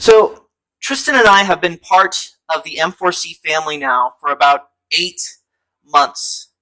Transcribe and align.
So, 0.00 0.46
Tristan 0.80 1.14
and 1.14 1.28
I 1.28 1.42
have 1.42 1.60
been 1.60 1.76
part 1.76 2.30
of 2.48 2.64
the 2.64 2.76
M4C 2.76 3.36
family 3.46 3.76
now 3.76 4.14
for 4.18 4.30
about 4.30 4.70
eight 4.92 5.20
months. 5.84 6.52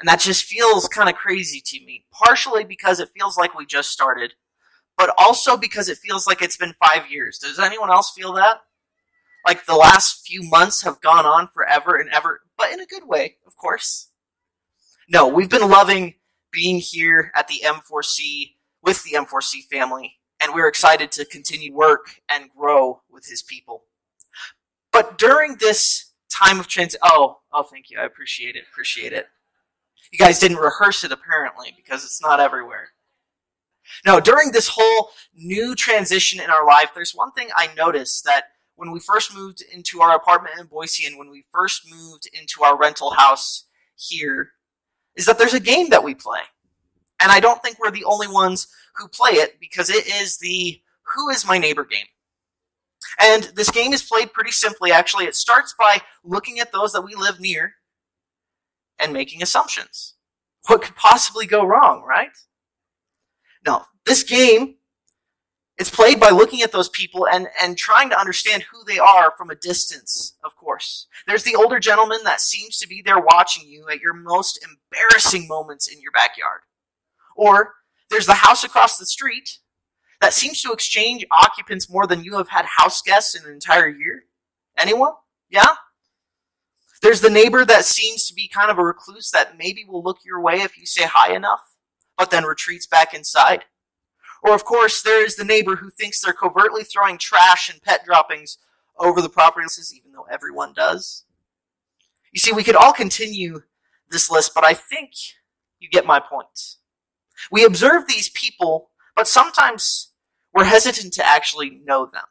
And 0.00 0.08
that 0.08 0.18
just 0.18 0.46
feels 0.46 0.88
kind 0.88 1.08
of 1.08 1.14
crazy 1.14 1.62
to 1.64 1.78
me. 1.86 2.06
Partially 2.10 2.64
because 2.64 2.98
it 2.98 3.10
feels 3.16 3.38
like 3.38 3.56
we 3.56 3.66
just 3.66 3.92
started, 3.92 4.34
but 4.96 5.14
also 5.16 5.56
because 5.56 5.88
it 5.88 5.98
feels 5.98 6.26
like 6.26 6.42
it's 6.42 6.56
been 6.56 6.74
five 6.84 7.08
years. 7.08 7.38
Does 7.38 7.60
anyone 7.60 7.88
else 7.88 8.10
feel 8.10 8.32
that? 8.32 8.62
Like 9.46 9.64
the 9.64 9.76
last 9.76 10.26
few 10.26 10.42
months 10.42 10.82
have 10.82 11.00
gone 11.00 11.24
on 11.24 11.46
forever 11.46 11.94
and 11.94 12.10
ever, 12.10 12.40
but 12.56 12.72
in 12.72 12.80
a 12.80 12.86
good 12.86 13.06
way, 13.06 13.36
of 13.46 13.56
course. 13.56 14.08
No, 15.08 15.28
we've 15.28 15.48
been 15.48 15.70
loving 15.70 16.14
being 16.50 16.80
here 16.80 17.30
at 17.36 17.46
the 17.46 17.62
M4C 17.64 18.56
with 18.82 19.04
the 19.04 19.12
M4C 19.12 19.68
family, 19.70 20.17
and 20.40 20.54
we're 20.54 20.68
excited 20.68 21.10
to 21.12 21.24
continue 21.24 21.74
work 21.74 22.20
and 22.28 22.50
grow 22.56 23.02
with 23.10 23.26
his 23.26 23.42
people. 23.42 23.84
But 24.92 25.18
during 25.18 25.56
this 25.56 26.12
time 26.30 26.60
of 26.60 26.66
transit, 26.66 27.00
oh, 27.02 27.38
oh, 27.52 27.62
thank 27.62 27.90
you, 27.90 27.98
I 27.98 28.04
appreciate 28.04 28.56
it, 28.56 28.64
appreciate 28.70 29.12
it. 29.12 29.26
You 30.12 30.18
guys 30.18 30.38
didn't 30.38 30.58
rehearse 30.58 31.04
it 31.04 31.12
apparently 31.12 31.72
because 31.76 32.04
it's 32.04 32.22
not 32.22 32.40
everywhere. 32.40 32.90
No, 34.04 34.20
during 34.20 34.52
this 34.52 34.68
whole 34.68 35.10
new 35.34 35.74
transition 35.74 36.40
in 36.40 36.50
our 36.50 36.66
life, 36.66 36.90
there's 36.94 37.14
one 37.14 37.32
thing 37.32 37.48
I 37.54 37.68
noticed 37.76 38.24
that 38.24 38.44
when 38.76 38.92
we 38.92 39.00
first 39.00 39.34
moved 39.34 39.62
into 39.72 40.00
our 40.00 40.14
apartment 40.14 40.58
in 40.58 40.66
Boise 40.66 41.06
and 41.06 41.18
when 41.18 41.30
we 41.30 41.44
first 41.52 41.90
moved 41.90 42.28
into 42.32 42.62
our 42.62 42.76
rental 42.76 43.10
house 43.10 43.64
here, 43.96 44.52
is 45.16 45.26
that 45.26 45.38
there's 45.38 45.54
a 45.54 45.60
game 45.60 45.88
that 45.90 46.04
we 46.04 46.14
play. 46.14 46.40
And 47.20 47.32
I 47.32 47.40
don't 47.40 47.62
think 47.62 47.78
we're 47.78 47.90
the 47.90 48.04
only 48.04 48.28
ones 48.28 48.68
who 48.96 49.08
play 49.08 49.32
it 49.32 49.58
because 49.60 49.90
it 49.90 50.06
is 50.06 50.38
the 50.38 50.80
Who 51.14 51.30
is 51.30 51.46
My 51.46 51.58
Neighbor 51.58 51.84
game. 51.84 52.06
And 53.20 53.44
this 53.54 53.70
game 53.70 53.92
is 53.92 54.02
played 54.02 54.32
pretty 54.32 54.52
simply, 54.52 54.92
actually. 54.92 55.24
It 55.24 55.34
starts 55.34 55.74
by 55.78 56.02
looking 56.24 56.60
at 56.60 56.72
those 56.72 56.92
that 56.92 57.02
we 57.02 57.14
live 57.14 57.40
near 57.40 57.74
and 58.98 59.12
making 59.12 59.42
assumptions. 59.42 60.14
What 60.66 60.82
could 60.82 60.96
possibly 60.96 61.46
go 61.46 61.64
wrong, 61.64 62.04
right? 62.06 62.30
No, 63.66 63.84
this 64.04 64.22
game 64.22 64.76
it's 65.78 65.90
played 65.90 66.18
by 66.18 66.30
looking 66.30 66.62
at 66.62 66.72
those 66.72 66.88
people 66.88 67.28
and, 67.28 67.46
and 67.62 67.78
trying 67.78 68.10
to 68.10 68.18
understand 68.18 68.64
who 68.64 68.82
they 68.84 68.98
are 68.98 69.32
from 69.38 69.50
a 69.50 69.54
distance, 69.54 70.36
of 70.44 70.56
course. 70.56 71.06
There's 71.28 71.44
the 71.44 71.54
older 71.54 71.78
gentleman 71.78 72.18
that 72.24 72.40
seems 72.40 72.78
to 72.78 72.88
be 72.88 73.00
there 73.00 73.20
watching 73.20 73.68
you 73.68 73.88
at 73.88 74.00
your 74.00 74.12
most 74.12 74.58
embarrassing 74.64 75.46
moments 75.46 75.86
in 75.86 76.00
your 76.00 76.10
backyard. 76.10 76.62
Or 77.38 77.74
there's 78.10 78.26
the 78.26 78.34
house 78.34 78.64
across 78.64 78.98
the 78.98 79.06
street 79.06 79.60
that 80.20 80.32
seems 80.32 80.60
to 80.62 80.72
exchange 80.72 81.24
occupants 81.30 81.88
more 81.88 82.04
than 82.04 82.24
you 82.24 82.36
have 82.36 82.48
had 82.48 82.66
house 82.66 83.00
guests 83.00 83.36
in 83.36 83.46
an 83.46 83.52
entire 83.52 83.88
year. 83.88 84.24
Anyone? 84.76 85.12
Yeah? 85.48 85.76
There's 87.00 87.20
the 87.20 87.30
neighbor 87.30 87.64
that 87.64 87.84
seems 87.84 88.26
to 88.26 88.34
be 88.34 88.48
kind 88.48 88.72
of 88.72 88.78
a 88.78 88.82
recluse 88.82 89.30
that 89.30 89.56
maybe 89.56 89.84
will 89.84 90.02
look 90.02 90.18
your 90.24 90.40
way 90.40 90.56
if 90.62 90.76
you 90.76 90.84
say 90.84 91.04
hi 91.04 91.32
enough, 91.32 91.60
but 92.16 92.32
then 92.32 92.42
retreats 92.42 92.88
back 92.88 93.14
inside. 93.14 93.66
Or, 94.42 94.52
of 94.52 94.64
course, 94.64 95.00
there 95.00 95.24
is 95.24 95.36
the 95.36 95.44
neighbor 95.44 95.76
who 95.76 95.90
thinks 95.90 96.20
they're 96.20 96.32
covertly 96.32 96.82
throwing 96.82 97.18
trash 97.18 97.70
and 97.70 97.80
pet 97.80 98.04
droppings 98.04 98.58
over 98.98 99.22
the 99.22 99.28
property, 99.28 99.66
even 99.94 100.10
though 100.10 100.26
everyone 100.28 100.72
does. 100.72 101.24
You 102.32 102.40
see, 102.40 102.50
we 102.50 102.64
could 102.64 102.74
all 102.74 102.92
continue 102.92 103.62
this 104.10 104.28
list, 104.28 104.52
but 104.56 104.64
I 104.64 104.74
think 104.74 105.12
you 105.78 105.88
get 105.88 106.04
my 106.04 106.18
point. 106.18 106.77
We 107.50 107.64
observe 107.64 108.06
these 108.06 108.28
people, 108.30 108.90
but 109.14 109.28
sometimes 109.28 110.12
we're 110.52 110.64
hesitant 110.64 111.12
to 111.14 111.26
actually 111.26 111.80
know 111.84 112.06
them. 112.06 112.24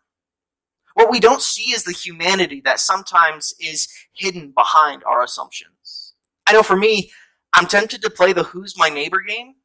What 0.93 1.11
we 1.11 1.19
don't 1.19 1.41
see 1.41 1.73
is 1.73 1.83
the 1.83 1.91
humanity 1.91 2.61
that 2.65 2.79
sometimes 2.79 3.53
is 3.59 3.87
hidden 4.13 4.51
behind 4.57 5.03
our 5.03 5.23
assumptions. 5.23 6.13
I 6.47 6.53
know 6.53 6.63
for 6.63 6.75
me, 6.75 7.11
I'm 7.53 7.67
tempted 7.67 8.01
to 8.01 8.09
play 8.09 8.33
the 8.33 8.43
Who's 8.43 8.77
My 8.77 8.89
Neighbor 8.89 9.21
game 9.21 9.55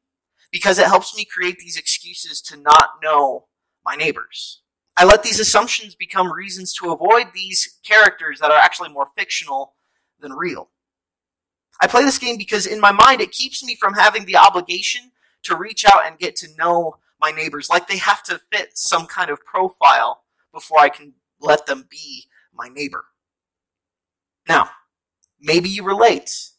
because 0.51 0.77
it 0.77 0.85
helps 0.85 1.17
me 1.17 1.25
create 1.25 1.57
these 1.57 1.77
excuses 1.77 2.39
to 2.41 2.57
not 2.57 2.91
know 3.01 3.47
my 3.83 3.95
neighbors. 3.95 4.61
I 4.95 5.05
let 5.05 5.23
these 5.23 5.39
assumptions 5.39 5.95
become 5.95 6.31
reasons 6.31 6.73
to 6.75 6.91
avoid 6.91 7.27
these 7.33 7.79
characters 7.83 8.39
that 8.39 8.51
are 8.51 8.59
actually 8.59 8.89
more 8.89 9.07
fictional 9.17 9.75
than 10.19 10.33
real. 10.33 10.69
I 11.81 11.87
play 11.87 12.03
this 12.03 12.19
game 12.19 12.37
because 12.37 12.67
in 12.67 12.79
my 12.79 12.91
mind 12.91 13.21
it 13.21 13.31
keeps 13.31 13.63
me 13.63 13.75
from 13.75 13.95
having 13.95 14.25
the 14.25 14.37
obligation 14.37 15.11
to 15.43 15.55
reach 15.55 15.85
out 15.85 16.05
and 16.05 16.17
get 16.17 16.35
to 16.37 16.47
know 16.57 16.97
my 17.19 17.31
neighbors 17.31 17.69
like 17.69 17.87
they 17.87 17.97
have 17.97 18.23
to 18.23 18.41
fit 18.51 18.77
some 18.77 19.05
kind 19.05 19.29
of 19.29 19.43
profile 19.45 20.23
before 20.53 20.79
I 20.79 20.89
can 20.89 21.13
let 21.39 21.65
them 21.65 21.85
be 21.89 22.25
my 22.53 22.69
neighbor. 22.69 23.05
Now, 24.47 24.69
maybe 25.39 25.69
you 25.69 25.83
relate. 25.83 26.49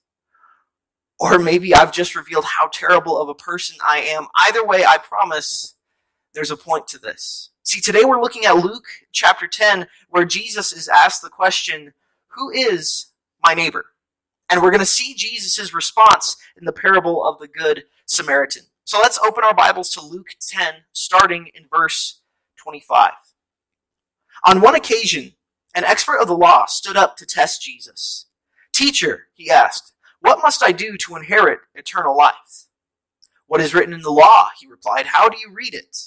Or 1.20 1.38
maybe 1.38 1.74
I've 1.74 1.92
just 1.92 2.16
revealed 2.16 2.44
how 2.44 2.68
terrible 2.72 3.16
of 3.20 3.28
a 3.28 3.34
person 3.34 3.76
I 3.86 4.00
am. 4.00 4.26
Either 4.34 4.66
way, 4.66 4.84
I 4.84 4.98
promise 4.98 5.74
there's 6.34 6.50
a 6.50 6.56
point 6.56 6.88
to 6.88 6.98
this. 6.98 7.50
See, 7.62 7.80
today 7.80 8.04
we're 8.04 8.20
looking 8.20 8.44
at 8.44 8.56
Luke 8.56 8.84
chapter 9.12 9.46
10, 9.46 9.86
where 10.08 10.24
Jesus 10.24 10.72
is 10.72 10.88
asked 10.88 11.22
the 11.22 11.30
question, 11.30 11.94
Who 12.28 12.50
is 12.50 13.06
my 13.42 13.54
neighbor? 13.54 13.86
And 14.50 14.60
we're 14.60 14.70
going 14.70 14.80
to 14.80 14.86
see 14.86 15.14
Jesus' 15.14 15.72
response 15.72 16.36
in 16.58 16.64
the 16.64 16.72
parable 16.72 17.24
of 17.24 17.38
the 17.38 17.48
Good 17.48 17.84
Samaritan. 18.06 18.64
So 18.84 18.98
let's 18.98 19.18
open 19.18 19.44
our 19.44 19.54
Bibles 19.54 19.90
to 19.90 20.04
Luke 20.04 20.28
10, 20.40 20.74
starting 20.92 21.48
in 21.54 21.64
verse 21.70 22.20
25. 22.62 23.12
On 24.46 24.60
one 24.60 24.74
occasion, 24.74 25.32
an 25.74 25.84
expert 25.84 26.18
of 26.18 26.28
the 26.28 26.36
law 26.36 26.66
stood 26.66 26.96
up 26.96 27.16
to 27.16 27.26
test 27.26 27.62
Jesus. 27.62 28.26
Teacher, 28.74 29.28
he 29.34 29.50
asked, 29.50 29.94
what 30.20 30.40
must 30.42 30.62
I 30.62 30.72
do 30.72 30.96
to 30.96 31.16
inherit 31.16 31.60
eternal 31.74 32.16
life? 32.16 32.66
What 33.46 33.60
is 33.60 33.74
written 33.74 33.92
in 33.92 34.00
the 34.00 34.10
law? 34.10 34.48
He 34.58 34.66
replied. 34.66 35.06
How 35.06 35.28
do 35.28 35.36
you 35.38 35.52
read 35.52 35.74
it? 35.74 35.98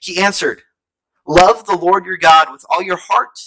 He 0.00 0.20
answered, 0.20 0.62
Love 1.24 1.64
the 1.66 1.76
Lord 1.76 2.06
your 2.06 2.16
God 2.16 2.50
with 2.50 2.64
all 2.68 2.82
your 2.82 2.96
heart, 2.96 3.38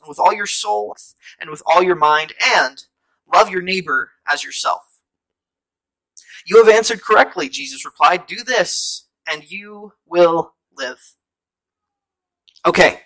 and 0.00 0.08
with 0.08 0.18
all 0.18 0.32
your 0.32 0.46
soul, 0.46 0.96
and 1.38 1.50
with 1.50 1.62
all 1.66 1.84
your 1.84 1.94
mind, 1.94 2.32
and 2.42 2.86
love 3.32 3.48
your 3.48 3.62
neighbor 3.62 4.10
as 4.26 4.42
yourself. 4.42 4.85
You 6.46 6.64
have 6.64 6.74
answered 6.74 7.02
correctly, 7.02 7.48
Jesus 7.48 7.84
replied. 7.84 8.26
Do 8.26 8.42
this, 8.42 9.08
and 9.30 9.50
you 9.50 9.92
will 10.06 10.54
live. 10.76 11.16
Okay, 12.64 13.00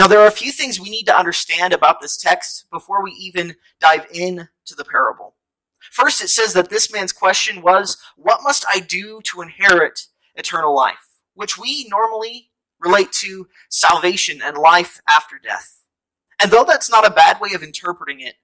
now, 0.00 0.06
there 0.06 0.20
are 0.20 0.26
a 0.26 0.32
few 0.32 0.52
things 0.52 0.80
we 0.80 0.90
need 0.90 1.04
to 1.04 1.18
understand 1.18 1.72
about 1.72 2.00
this 2.00 2.16
text 2.16 2.66
before 2.70 3.02
we 3.02 3.10
even 3.12 3.56
dive 3.80 4.06
in 4.10 4.48
to 4.66 4.74
the 4.74 4.84
parable. 4.84 5.34
First, 5.90 6.22
it 6.22 6.28
says 6.28 6.52
that 6.52 6.70
this 6.70 6.92
man's 6.92 7.12
question 7.12 7.60
was, 7.60 7.98
What 8.16 8.40
must 8.42 8.64
I 8.68 8.80
do 8.80 9.20
to 9.24 9.42
inherit 9.42 10.06
eternal 10.34 10.74
life? 10.74 11.18
Which 11.34 11.58
we 11.58 11.88
normally 11.90 12.50
relate 12.78 13.12
to 13.12 13.48
salvation 13.68 14.40
and 14.42 14.56
life 14.56 15.00
after 15.08 15.38
death. 15.38 15.82
And 16.40 16.50
though 16.50 16.64
that's 16.64 16.90
not 16.90 17.06
a 17.06 17.10
bad 17.10 17.40
way 17.40 17.52
of 17.52 17.62
interpreting 17.62 18.20
it, 18.20 18.36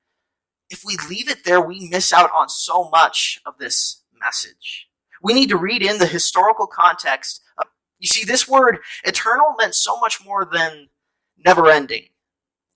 if 0.69 0.82
we 0.84 0.99
leave 1.09 1.31
it 1.31 1.44
there, 1.44 1.60
we 1.60 1.88
miss 1.88 2.12
out 2.12 2.31
on 2.34 2.49
so 2.49 2.91
much 2.91 3.41
of 3.47 3.56
this 3.56 4.03
message. 4.21 4.88
We 5.22 5.34
need 5.34 5.49
to 5.49 5.56
read 5.56 5.82
in 5.82 5.99
the 5.99 6.06
historical 6.06 6.66
context. 6.66 7.43
You 7.99 8.09
see, 8.09 8.25
this 8.25 8.47
word 8.47 8.78
eternal 9.04 9.54
meant 9.59 9.75
so 9.75 9.99
much 9.99 10.25
more 10.25 10.44
than 10.44 10.88
never 11.44 11.71
ending. 11.71 12.09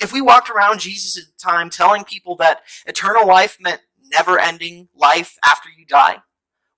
If 0.01 0.13
we 0.13 0.21
walked 0.21 0.49
around 0.49 0.81
Jesus' 0.81 1.19
at 1.19 1.25
the 1.27 1.51
time 1.51 1.69
telling 1.69 2.05
people 2.05 2.37
that 2.37 2.63
eternal 2.87 3.27
life 3.27 3.59
meant 3.61 3.83
never 4.11 4.39
ending 4.39 4.89
life 4.95 5.37
after 5.47 5.69
you 5.69 5.85
die, 5.85 6.23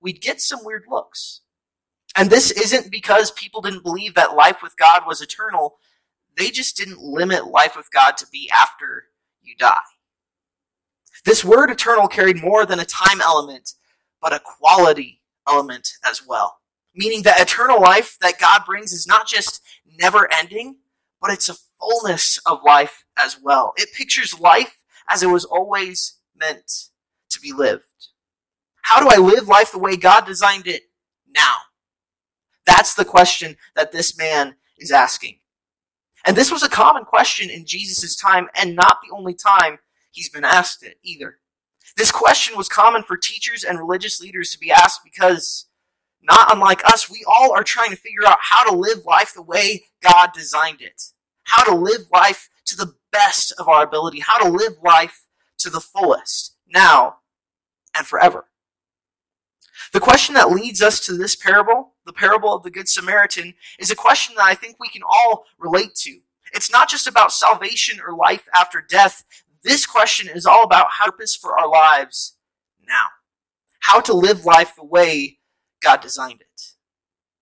we'd 0.00 0.20
get 0.20 0.40
some 0.40 0.64
weird 0.64 0.84
looks. 0.90 1.42
And 2.16 2.28
this 2.28 2.50
isn't 2.50 2.90
because 2.90 3.30
people 3.30 3.62
didn't 3.62 3.84
believe 3.84 4.14
that 4.14 4.34
life 4.34 4.62
with 4.62 4.76
God 4.76 5.02
was 5.06 5.22
eternal. 5.22 5.78
They 6.36 6.50
just 6.50 6.76
didn't 6.76 6.98
limit 7.00 7.46
life 7.46 7.76
with 7.76 7.90
God 7.90 8.16
to 8.19 8.26
be 8.31 8.50
after 8.54 9.04
you 9.40 9.54
die. 9.56 9.78
This 11.25 11.44
word 11.44 11.70
eternal 11.70 12.08
carried 12.08 12.42
more 12.42 12.66
than 12.66 12.81
a 12.81 12.84
time 12.84 13.20
element, 13.20 13.75
but 14.22 14.32
a 14.32 14.40
quality 14.40 15.20
element 15.48 15.88
as 16.08 16.24
well. 16.26 16.60
Meaning 16.94 17.22
that 17.22 17.40
eternal 17.40 17.80
life 17.80 18.16
that 18.20 18.38
God 18.38 18.62
brings 18.64 18.92
is 18.92 19.06
not 19.06 19.26
just 19.26 19.60
never 20.00 20.32
ending, 20.32 20.76
but 21.20 21.30
it's 21.30 21.48
a 21.48 21.56
fullness 21.80 22.38
of 22.46 22.62
life 22.64 23.04
as 23.19 23.38
well. 23.42 23.74
It 23.76 23.92
pictures 23.92 24.38
life 24.38 24.78
as 25.08 25.22
it 25.22 25.28
was 25.28 25.44
always 25.44 26.19
meant 26.36 26.70
to 27.30 27.40
be 27.40 27.52
lived. 27.52 27.84
How 28.82 29.00
do 29.00 29.08
I 29.10 29.24
live 29.24 29.48
life 29.48 29.72
the 29.72 29.78
way 29.78 29.96
God 29.96 30.26
designed 30.26 30.66
it 30.66 30.82
now? 31.34 31.56
That's 32.66 32.94
the 32.94 33.04
question 33.04 33.56
that 33.75 33.92
this 33.92 34.16
man 34.16 34.56
is 34.78 34.90
asking. 34.90 35.38
And 36.25 36.36
this 36.36 36.52
was 36.52 36.62
a 36.62 36.68
common 36.68 37.04
question 37.04 37.50
in 37.50 37.66
Jesus' 37.66 38.14
time 38.14 38.48
and 38.54 38.76
not 38.76 38.98
the 39.02 39.14
only 39.14 39.34
time 39.34 39.78
he's 40.10 40.28
been 40.28 40.44
asked 40.44 40.84
it 40.84 40.98
either. 41.02 41.38
This 41.96 42.12
question 42.12 42.56
was 42.56 42.68
common 42.68 43.02
for 43.02 43.16
teachers 43.16 43.64
and 43.64 43.78
religious 43.78 44.20
leaders 44.20 44.50
to 44.52 44.58
be 44.58 44.70
asked 44.70 45.02
because, 45.04 45.66
not 46.22 46.52
unlike 46.52 46.84
us, 46.86 47.10
we 47.10 47.24
all 47.26 47.52
are 47.52 47.64
trying 47.64 47.90
to 47.90 47.96
figure 47.96 48.26
out 48.26 48.38
how 48.40 48.68
to 48.70 48.76
live 48.76 49.04
life 49.04 49.34
the 49.34 49.42
way 49.42 49.84
God 50.02 50.30
designed 50.34 50.80
it. 50.80 51.02
how 51.44 51.64
to 51.64 51.74
live 51.74 52.02
life 52.12 52.48
to 52.66 52.76
the 52.76 52.94
best 53.10 53.52
of 53.58 53.68
our 53.68 53.82
ability, 53.82 54.20
how 54.20 54.38
to 54.38 54.48
live 54.48 54.74
life 54.82 55.26
to 55.58 55.70
the 55.70 55.80
fullest, 55.80 56.56
now 56.72 57.16
and 57.96 58.06
forever. 58.06 58.46
The 59.92 60.00
question 60.00 60.34
that 60.34 60.50
leads 60.50 60.80
us 60.80 61.00
to 61.00 61.16
this 61.16 61.36
parable, 61.36 61.94
the 62.06 62.12
parable 62.12 62.54
of 62.54 62.62
the 62.62 62.70
Good 62.70 62.88
Samaritan, 62.88 63.54
is 63.78 63.90
a 63.90 63.96
question 63.96 64.34
that 64.36 64.44
I 64.44 64.54
think 64.54 64.76
we 64.80 64.88
can 64.88 65.02
all 65.02 65.44
relate 65.58 65.94
to. 65.96 66.20
It's 66.54 66.70
not 66.72 66.88
just 66.88 67.06
about 67.06 67.32
salvation 67.32 68.00
or 68.00 68.14
life 68.14 68.48
after 68.54 68.80
death. 68.80 69.24
This 69.64 69.87
question 69.87 70.29
is 70.29 70.47
all 70.47 70.64
about 70.64 70.88
how 70.93 71.06
to 71.06 71.12
purpose 71.12 71.37
for 71.37 71.59
our 71.59 71.69
lives 71.69 72.37
now. 72.87 73.06
How 73.81 74.00
to 74.00 74.12
live 74.12 74.44
life 74.44 74.75
the 74.76 74.85
way 74.85 75.38
God 75.82 76.00
designed 76.00 76.41
it. 76.41 76.62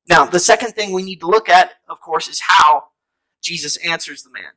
Now, 0.08 0.24
the 0.24 0.40
second 0.40 0.72
thing 0.72 0.92
we 0.92 1.02
need 1.02 1.20
to 1.20 1.26
look 1.26 1.48
at, 1.48 1.74
of 1.88 2.00
course, 2.00 2.28
is 2.28 2.40
how 2.40 2.84
Jesus 3.42 3.76
answers 3.78 4.22
the 4.22 4.30
man. 4.30 4.52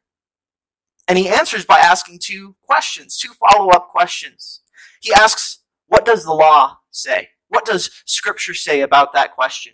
And 1.07 1.17
he 1.17 1.29
answers 1.29 1.65
by 1.65 1.79
asking 1.79 2.19
two 2.19 2.55
questions, 2.63 3.17
two 3.17 3.33
follow 3.33 3.69
up 3.69 3.89
questions. 3.89 4.61
He 5.01 5.13
asks, 5.13 5.59
What 5.87 6.05
does 6.05 6.23
the 6.23 6.33
law 6.33 6.79
say? 6.91 7.29
What 7.49 7.65
does 7.65 7.91
Scripture 8.05 8.53
say 8.53 8.81
about 8.81 9.13
that 9.13 9.35
question? 9.35 9.73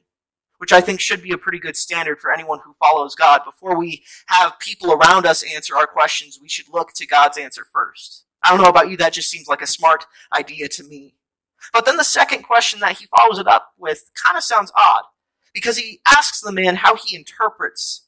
Which 0.59 0.71
I 0.71 0.81
think 0.81 0.99
should 0.99 1.23
be 1.23 1.31
a 1.31 1.37
pretty 1.37 1.59
good 1.59 1.75
standard 1.75 2.19
for 2.19 2.31
anyone 2.31 2.59
who 2.63 2.73
follows 2.73 3.15
God. 3.15 3.41
Before 3.45 3.77
we 3.77 4.03
have 4.27 4.59
people 4.59 4.91
around 4.91 5.25
us 5.25 5.43
answer 5.43 5.75
our 5.75 5.87
questions, 5.87 6.37
we 6.41 6.49
should 6.49 6.67
look 6.71 6.93
to 6.93 7.07
God's 7.07 7.37
answer 7.37 7.65
first. 7.71 8.25
I 8.43 8.49
don't 8.51 8.61
know 8.61 8.69
about 8.69 8.89
you, 8.89 8.97
that 8.97 9.13
just 9.13 9.29
seems 9.29 9.47
like 9.47 9.61
a 9.61 9.67
smart 9.67 10.05
idea 10.33 10.67
to 10.69 10.83
me. 10.83 11.15
But 11.73 11.85
then 11.85 11.97
the 11.97 12.03
second 12.03 12.43
question 12.43 12.79
that 12.81 12.97
he 12.97 13.07
follows 13.07 13.39
it 13.39 13.47
up 13.47 13.73
with 13.77 14.11
kind 14.21 14.37
of 14.37 14.43
sounds 14.43 14.71
odd 14.75 15.03
because 15.53 15.77
he 15.77 16.01
asks 16.07 16.41
the 16.41 16.51
man 16.51 16.75
how 16.75 16.95
he 16.95 17.15
interprets 17.15 18.07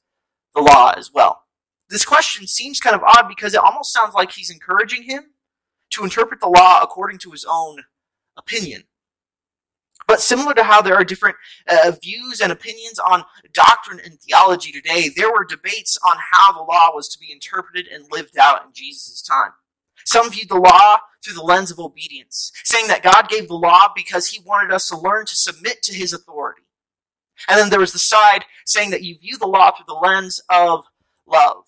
the 0.53 0.61
law 0.61 0.93
as 0.95 1.11
well. 1.13 1.43
This 1.89 2.05
question 2.05 2.47
seems 2.47 2.79
kind 2.79 2.95
of 2.95 3.03
odd 3.03 3.27
because 3.27 3.53
it 3.53 3.59
almost 3.59 3.91
sounds 3.91 4.13
like 4.13 4.31
he's 4.31 4.49
encouraging 4.49 5.03
him 5.03 5.33
to 5.91 6.03
interpret 6.03 6.39
the 6.39 6.47
law 6.47 6.79
according 6.81 7.17
to 7.19 7.31
his 7.31 7.45
own 7.49 7.83
opinion. 8.37 8.83
But 10.11 10.19
similar 10.19 10.53
to 10.55 10.63
how 10.65 10.81
there 10.81 10.95
are 10.95 11.05
different 11.05 11.37
uh, 11.69 11.93
views 12.03 12.41
and 12.41 12.51
opinions 12.51 12.99
on 12.99 13.23
doctrine 13.53 14.01
and 14.03 14.19
theology 14.19 14.69
today, 14.69 15.07
there 15.07 15.31
were 15.31 15.45
debates 15.45 15.97
on 16.05 16.17
how 16.33 16.51
the 16.51 16.63
law 16.63 16.93
was 16.93 17.07
to 17.07 17.17
be 17.17 17.31
interpreted 17.31 17.87
and 17.87 18.11
lived 18.11 18.37
out 18.37 18.65
in 18.65 18.73
Jesus' 18.73 19.21
time. 19.21 19.51
Some 20.03 20.29
viewed 20.29 20.49
the 20.49 20.59
law 20.59 20.97
through 21.23 21.35
the 21.35 21.41
lens 21.41 21.71
of 21.71 21.79
obedience, 21.79 22.51
saying 22.65 22.87
that 22.87 23.03
God 23.03 23.29
gave 23.29 23.47
the 23.47 23.53
law 23.53 23.87
because 23.95 24.27
he 24.27 24.43
wanted 24.45 24.73
us 24.73 24.89
to 24.89 24.97
learn 24.97 25.25
to 25.27 25.33
submit 25.33 25.81
to 25.83 25.95
his 25.95 26.11
authority. 26.11 26.63
And 27.47 27.57
then 27.57 27.69
there 27.69 27.79
was 27.79 27.93
the 27.93 27.97
side 27.97 28.43
saying 28.65 28.89
that 28.89 29.03
you 29.03 29.17
view 29.17 29.37
the 29.37 29.47
law 29.47 29.71
through 29.71 29.85
the 29.87 29.93
lens 29.93 30.41
of 30.49 30.83
love, 31.25 31.63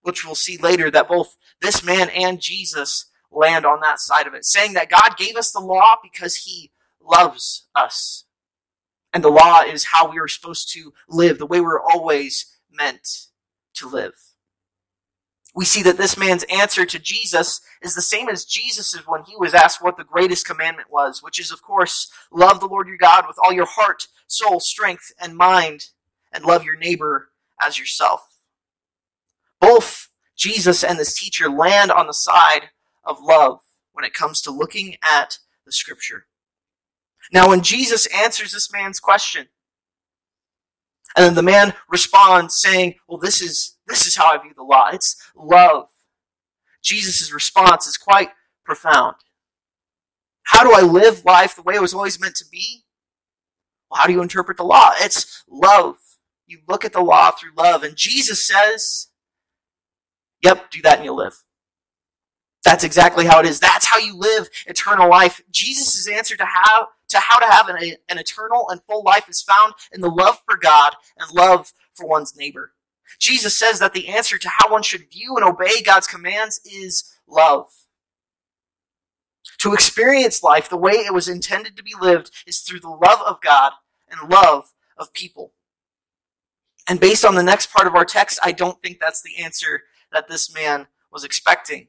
which 0.00 0.24
we'll 0.24 0.34
see 0.34 0.56
later 0.56 0.90
that 0.92 1.08
both 1.08 1.36
this 1.60 1.84
man 1.84 2.08
and 2.08 2.40
Jesus 2.40 3.10
land 3.30 3.66
on 3.66 3.80
that 3.80 4.00
side 4.00 4.26
of 4.26 4.32
it, 4.32 4.46
saying 4.46 4.72
that 4.72 4.88
God 4.88 5.18
gave 5.18 5.36
us 5.36 5.52
the 5.52 5.60
law 5.60 5.96
because 6.02 6.36
he 6.36 6.70
loves 7.06 7.66
us. 7.74 8.24
And 9.12 9.24
the 9.24 9.30
law 9.30 9.62
is 9.62 9.86
how 9.86 10.10
we 10.10 10.18
are 10.18 10.28
supposed 10.28 10.72
to 10.74 10.92
live, 11.08 11.38
the 11.38 11.46
way 11.46 11.60
we're 11.60 11.80
always 11.80 12.54
meant 12.70 13.28
to 13.74 13.88
live. 13.88 14.14
We 15.54 15.64
see 15.64 15.82
that 15.84 15.96
this 15.96 16.18
man's 16.18 16.44
answer 16.52 16.84
to 16.84 16.98
Jesus 16.98 17.62
is 17.80 17.94
the 17.94 18.02
same 18.02 18.28
as 18.28 18.44
Jesus's 18.44 19.06
when 19.06 19.22
he 19.22 19.34
was 19.38 19.54
asked 19.54 19.82
what 19.82 19.96
the 19.96 20.04
greatest 20.04 20.46
commandment 20.46 20.90
was, 20.90 21.22
which 21.22 21.40
is, 21.40 21.50
of 21.50 21.62
course, 21.62 22.12
love 22.30 22.60
the 22.60 22.66
Lord 22.66 22.88
your 22.88 22.98
God 22.98 23.24
with 23.26 23.38
all 23.42 23.54
your 23.54 23.64
heart, 23.64 24.06
soul, 24.26 24.60
strength, 24.60 25.12
and 25.18 25.34
mind, 25.34 25.86
and 26.30 26.44
love 26.44 26.62
your 26.62 26.76
neighbor 26.76 27.30
as 27.58 27.78
yourself. 27.78 28.36
Both 29.58 30.10
Jesus 30.36 30.84
and 30.84 30.98
this 30.98 31.18
teacher 31.18 31.48
land 31.48 31.90
on 31.90 32.06
the 32.06 32.12
side 32.12 32.68
of 33.02 33.22
love 33.22 33.60
when 33.94 34.04
it 34.04 34.12
comes 34.12 34.42
to 34.42 34.50
looking 34.50 34.96
at 35.02 35.38
the 35.64 35.72
scripture. 35.72 36.26
Now, 37.32 37.48
when 37.48 37.62
Jesus 37.62 38.06
answers 38.06 38.52
this 38.52 38.72
man's 38.72 39.00
question, 39.00 39.48
and 41.16 41.24
then 41.24 41.34
the 41.34 41.42
man 41.42 41.74
responds 41.88 42.60
saying, 42.60 42.94
Well, 43.08 43.18
this 43.18 43.40
is 43.40 43.76
this 43.86 44.06
is 44.06 44.16
how 44.16 44.32
I 44.32 44.38
view 44.38 44.52
the 44.54 44.62
law. 44.62 44.90
It's 44.92 45.16
love. 45.34 45.88
Jesus' 46.82 47.32
response 47.32 47.86
is 47.86 47.96
quite 47.96 48.30
profound. 48.64 49.16
How 50.44 50.62
do 50.62 50.72
I 50.72 50.82
live 50.86 51.24
life 51.24 51.56
the 51.56 51.62
way 51.62 51.74
it 51.74 51.80
was 51.80 51.94
always 51.94 52.20
meant 52.20 52.36
to 52.36 52.44
be? 52.50 52.84
Well, 53.90 54.00
how 54.00 54.06
do 54.06 54.12
you 54.12 54.22
interpret 54.22 54.56
the 54.56 54.64
law? 54.64 54.92
It's 54.98 55.42
love. 55.48 55.96
You 56.46 56.60
look 56.68 56.84
at 56.84 56.92
the 56.92 57.00
law 57.00 57.32
through 57.32 57.50
love. 57.56 57.82
And 57.82 57.96
Jesus 57.96 58.46
says, 58.46 59.08
Yep, 60.42 60.70
do 60.70 60.82
that 60.82 60.98
and 60.98 61.04
you'll 61.04 61.16
live. 61.16 61.42
That's 62.66 62.82
exactly 62.82 63.26
how 63.26 63.38
it 63.38 63.46
is. 63.46 63.60
That's 63.60 63.86
how 63.86 63.98
you 63.98 64.16
live 64.16 64.48
eternal 64.66 65.08
life. 65.08 65.40
Jesus' 65.52 66.08
answer 66.08 66.36
to 66.36 66.44
how 66.44 66.88
to 67.10 67.18
how 67.20 67.38
to 67.38 67.46
have 67.46 67.68
an, 67.68 67.76
an 68.08 68.18
eternal 68.18 68.68
and 68.70 68.82
full 68.82 69.04
life 69.04 69.28
is 69.28 69.40
found 69.40 69.74
in 69.92 70.00
the 70.00 70.10
love 70.10 70.40
for 70.44 70.56
God 70.56 70.96
and 71.16 71.32
love 71.32 71.72
for 71.94 72.08
one's 72.08 72.34
neighbor. 72.36 72.72
Jesus 73.20 73.56
says 73.56 73.78
that 73.78 73.92
the 73.92 74.08
answer 74.08 74.36
to 74.36 74.48
how 74.48 74.72
one 74.72 74.82
should 74.82 75.12
view 75.12 75.36
and 75.36 75.44
obey 75.44 75.80
God's 75.80 76.08
commands 76.08 76.60
is 76.64 77.16
love. 77.28 77.68
To 79.58 79.72
experience 79.72 80.42
life 80.42 80.68
the 80.68 80.76
way 80.76 80.94
it 80.94 81.14
was 81.14 81.28
intended 81.28 81.76
to 81.76 81.84
be 81.84 81.94
lived 82.00 82.32
is 82.48 82.58
through 82.58 82.80
the 82.80 82.88
love 82.88 83.20
of 83.24 83.40
God 83.40 83.74
and 84.10 84.28
love 84.28 84.72
of 84.98 85.12
people. 85.12 85.52
And 86.88 86.98
based 86.98 87.24
on 87.24 87.36
the 87.36 87.44
next 87.44 87.70
part 87.70 87.86
of 87.86 87.94
our 87.94 88.04
text, 88.04 88.40
I 88.42 88.50
don't 88.50 88.82
think 88.82 88.98
that's 88.98 89.22
the 89.22 89.40
answer 89.40 89.84
that 90.10 90.26
this 90.26 90.52
man 90.52 90.88
was 91.12 91.22
expecting. 91.22 91.86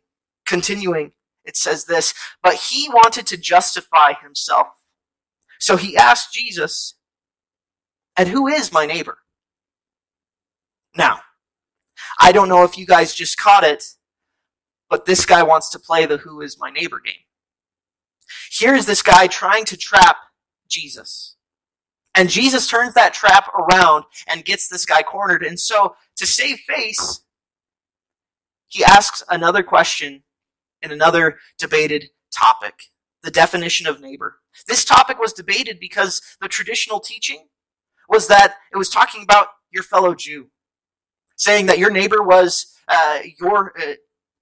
Continuing, 0.48 1.12
it 1.46 1.56
says 1.56 1.86
this, 1.86 2.14
but 2.42 2.56
he 2.56 2.90
wanted 2.90 3.28
to 3.28 3.38
justify 3.38 4.14
himself. 4.14 4.68
So 5.60 5.76
he 5.76 5.98
asked 5.98 6.34
Jesus, 6.34 6.96
and 8.18 8.30
who 8.30 8.48
is 8.48 8.72
my 8.72 8.86
neighbor? 8.86 9.20
Now, 10.96 11.20
I 12.20 12.32
don't 12.32 12.50
know 12.50 12.64
if 12.64 12.78
you 12.78 12.86
guys 12.86 13.14
just 13.14 13.38
caught 13.38 13.64
it, 13.64 13.84
but 14.90 15.06
this 15.06 15.26
guy 15.26 15.44
wants 15.44 15.70
to 15.70 15.80
play 15.80 16.06
the 16.06 16.18
who 16.18 16.42
is 16.42 16.58
my 16.60 16.70
neighbor 16.70 17.02
game. 17.04 17.14
Here's 18.52 18.86
this 18.86 19.02
guy 19.02 19.28
trying 19.28 19.66
to 19.66 19.78
trap 19.78 20.18
Jesus. 20.68 21.36
And 22.16 22.30
Jesus 22.30 22.68
turns 22.68 22.96
that 22.96 23.14
trap 23.14 23.48
around 23.54 24.06
and 24.28 24.44
gets 24.44 24.68
this 24.68 24.86
guy 24.86 25.04
cornered. 25.04 25.44
And 25.44 25.60
so, 25.60 25.96
to 26.16 26.26
save 26.26 26.60
face, 26.60 27.22
he 28.68 28.84
asks 28.84 29.22
another 29.30 29.62
question 29.62 30.24
in 30.88 30.94
another 30.94 31.38
debated 31.58 32.10
topic 32.32 32.74
the 33.24 33.32
definition 33.32 33.88
of 33.88 34.00
neighbor. 34.00 34.38
This 34.68 34.86
topic 34.86 35.20
was 35.20 35.34
debated 35.34 35.80
because 35.80 36.22
the 36.40 36.48
traditional 36.48 37.00
teaching 37.00 37.48
was 38.08 38.28
that 38.28 38.56
it 38.72 38.78
was 38.78 38.90
talking 38.90 39.22
about 39.22 39.48
your 39.70 39.84
fellow 39.84 40.16
Jew, 40.16 40.48
saying 41.36 41.66
that 41.66 41.80
your 41.80 41.92
neighbor 41.92 42.24
was 42.24 42.74
uh, 42.88 43.20
your 43.40 43.74
uh, 43.78 43.96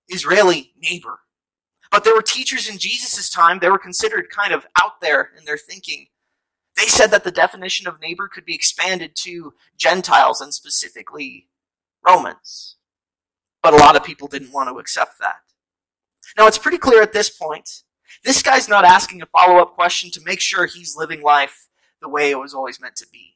Israeli 0.07 0.73
neighbor. 0.77 1.19
But 1.89 2.03
there 2.03 2.13
were 2.13 2.21
teachers 2.21 2.69
in 2.69 2.77
Jesus' 2.77 3.29
time, 3.29 3.59
they 3.59 3.69
were 3.69 3.79
considered 3.79 4.29
kind 4.29 4.53
of 4.53 4.67
out 4.79 5.01
there 5.01 5.31
in 5.37 5.45
their 5.45 5.57
thinking. 5.57 6.07
They 6.77 6.87
said 6.87 7.07
that 7.07 7.23
the 7.23 7.31
definition 7.31 7.87
of 7.87 8.01
neighbor 8.01 8.27
could 8.27 8.45
be 8.45 8.53
expanded 8.53 9.15
to 9.23 9.53
Gentiles 9.77 10.41
and 10.41 10.53
specifically 10.53 11.47
Romans. 12.05 12.75
But 13.63 13.73
a 13.73 13.77
lot 13.77 13.95
of 13.95 14.03
people 14.03 14.27
didn't 14.27 14.51
want 14.51 14.69
to 14.69 14.77
accept 14.77 15.19
that. 15.19 15.37
Now, 16.38 16.48
it's 16.48 16.58
pretty 16.58 16.77
clear 16.77 17.01
at 17.01 17.13
this 17.13 17.29
point 17.29 17.84
this 18.24 18.41
guy's 18.41 18.67
not 18.67 18.86
asking 18.86 19.22
a 19.22 19.25
follow 19.27 19.60
up 19.60 19.75
question 19.75 20.10
to 20.12 20.22
make 20.25 20.41
sure 20.41 20.65
he's 20.65 20.96
living 20.98 21.22
life 21.22 21.67
the 22.01 22.10
way 22.10 22.32
it 22.32 22.39
was 22.39 22.53
always 22.53 22.79
meant 22.79 22.96
to 22.98 23.08
be. 23.12 23.36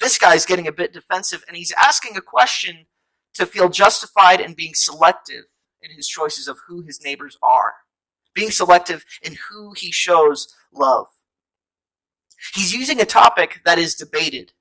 This 0.00 0.18
guy's 0.18 0.46
getting 0.46 0.66
a 0.66 0.72
bit 0.72 0.92
defensive 0.92 1.44
and 1.46 1.56
he's 1.56 1.72
asking 1.72 2.16
a 2.16 2.22
question 2.22 2.86
to 3.34 3.46
feel 3.46 3.68
justified 3.68 4.40
in 4.40 4.54
being 4.54 4.74
selective 4.74 5.44
in 5.82 5.90
his 5.90 6.08
choices 6.08 6.48
of 6.48 6.58
who 6.66 6.82
his 6.82 7.02
neighbors 7.02 7.36
are, 7.42 7.74
being 8.34 8.50
selective 8.50 9.04
in 9.22 9.36
who 9.50 9.72
he 9.72 9.92
shows 9.92 10.54
love. 10.72 11.06
He's 12.54 12.74
using 12.74 13.00
a 13.00 13.06
topic 13.06 13.60
that 13.64 13.78
is 13.78 13.94
debated 13.94 14.52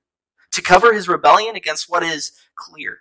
to 0.52 0.62
cover 0.62 0.94
his 0.94 1.08
rebellion 1.08 1.56
against 1.56 1.90
what 1.90 2.04
is 2.04 2.32
clear. 2.56 3.00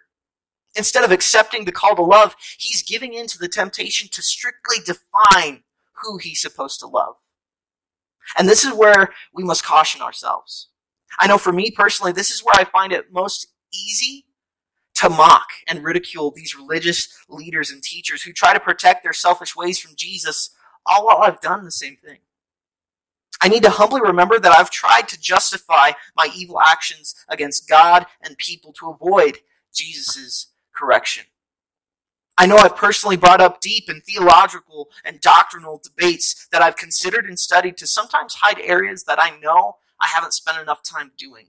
Instead 0.78 1.02
of 1.02 1.10
accepting 1.10 1.64
the 1.64 1.72
call 1.72 1.96
to 1.96 2.02
love, 2.02 2.36
he's 2.56 2.84
giving 2.84 3.12
in 3.12 3.26
to 3.26 3.36
the 3.36 3.48
temptation 3.48 4.08
to 4.12 4.22
strictly 4.22 4.76
define 4.86 5.64
who 6.02 6.18
he's 6.18 6.40
supposed 6.40 6.78
to 6.78 6.86
love. 6.86 7.16
And 8.38 8.48
this 8.48 8.64
is 8.64 8.72
where 8.72 9.12
we 9.34 9.42
must 9.42 9.64
caution 9.64 10.00
ourselves. 10.00 10.68
I 11.18 11.26
know 11.26 11.36
for 11.36 11.52
me 11.52 11.72
personally, 11.72 12.12
this 12.12 12.30
is 12.30 12.44
where 12.44 12.54
I 12.56 12.62
find 12.64 12.92
it 12.92 13.12
most 13.12 13.48
easy 13.74 14.26
to 14.94 15.08
mock 15.08 15.48
and 15.66 15.82
ridicule 15.82 16.30
these 16.30 16.54
religious 16.54 17.08
leaders 17.28 17.70
and 17.70 17.82
teachers 17.82 18.22
who 18.22 18.32
try 18.32 18.52
to 18.52 18.60
protect 18.60 19.02
their 19.02 19.12
selfish 19.12 19.56
ways 19.56 19.80
from 19.80 19.96
Jesus, 19.96 20.50
all 20.86 21.06
while 21.06 21.18
I've 21.18 21.40
done 21.40 21.64
the 21.64 21.72
same 21.72 21.96
thing. 21.96 22.18
I 23.40 23.48
need 23.48 23.64
to 23.64 23.70
humbly 23.70 24.00
remember 24.00 24.38
that 24.38 24.56
I've 24.56 24.70
tried 24.70 25.08
to 25.08 25.20
justify 25.20 25.92
my 26.16 26.30
evil 26.36 26.60
actions 26.60 27.16
against 27.28 27.68
God 27.68 28.06
and 28.22 28.38
people 28.38 28.72
to 28.74 28.90
avoid 28.90 29.38
Jesus' 29.74 30.52
correction. 30.78 31.24
I 32.36 32.46
know 32.46 32.56
I've 32.56 32.76
personally 32.76 33.16
brought 33.16 33.40
up 33.40 33.60
deep 33.60 33.88
and 33.88 34.02
theological 34.04 34.90
and 35.04 35.20
doctrinal 35.20 35.80
debates 35.82 36.46
that 36.52 36.62
I've 36.62 36.76
considered 36.76 37.26
and 37.26 37.38
studied 37.38 37.76
to 37.78 37.86
sometimes 37.86 38.34
hide 38.34 38.60
areas 38.60 39.04
that 39.04 39.20
I 39.20 39.36
know 39.40 39.76
I 40.00 40.06
haven't 40.06 40.34
spent 40.34 40.58
enough 40.58 40.82
time 40.82 41.10
doing 41.18 41.46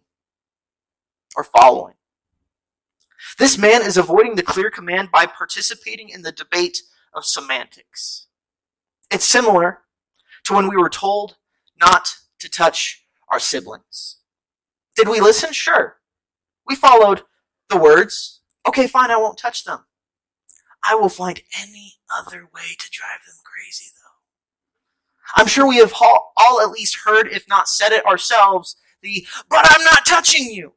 or 1.35 1.43
following. 1.43 1.93
This 3.37 3.57
man 3.57 3.83
is 3.83 3.97
avoiding 3.97 4.35
the 4.35 4.43
clear 4.43 4.71
command 4.71 5.09
by 5.11 5.27
participating 5.27 6.09
in 6.09 6.23
the 6.23 6.31
debate 6.31 6.81
of 7.13 7.23
semantics. 7.23 8.27
It's 9.11 9.25
similar 9.25 9.81
to 10.45 10.53
when 10.53 10.69
we 10.69 10.77
were 10.77 10.89
told 10.89 11.37
not 11.79 12.15
to 12.39 12.49
touch 12.49 13.05
our 13.27 13.39
siblings. 13.39 14.17
Did 14.95 15.07
we 15.07 15.19
listen? 15.19 15.53
Sure. 15.53 15.97
We 16.67 16.75
followed 16.75 17.23
the 17.69 17.77
words. 17.77 18.38
Okay, 18.69 18.85
fine, 18.85 19.09
I 19.09 19.17
won't 19.17 19.39
touch 19.39 19.63
them. 19.63 19.85
I 20.83 20.93
will 20.93 21.09
find 21.09 21.41
any 21.59 21.95
other 22.15 22.47
way 22.53 22.75
to 22.77 22.91
drive 22.91 23.25
them 23.25 23.37
crazy, 23.43 23.85
though. 23.95 25.41
I'm 25.41 25.47
sure 25.47 25.67
we 25.67 25.77
have 25.77 25.91
all, 25.99 26.33
all 26.37 26.61
at 26.61 26.69
least 26.69 26.99
heard, 27.03 27.27
if 27.29 27.47
not 27.49 27.67
said 27.67 27.91
it 27.93 28.05
ourselves, 28.05 28.75
the, 29.01 29.25
but 29.49 29.65
I'm 29.71 29.83
not 29.85 30.05
touching 30.05 30.51
you. 30.51 30.73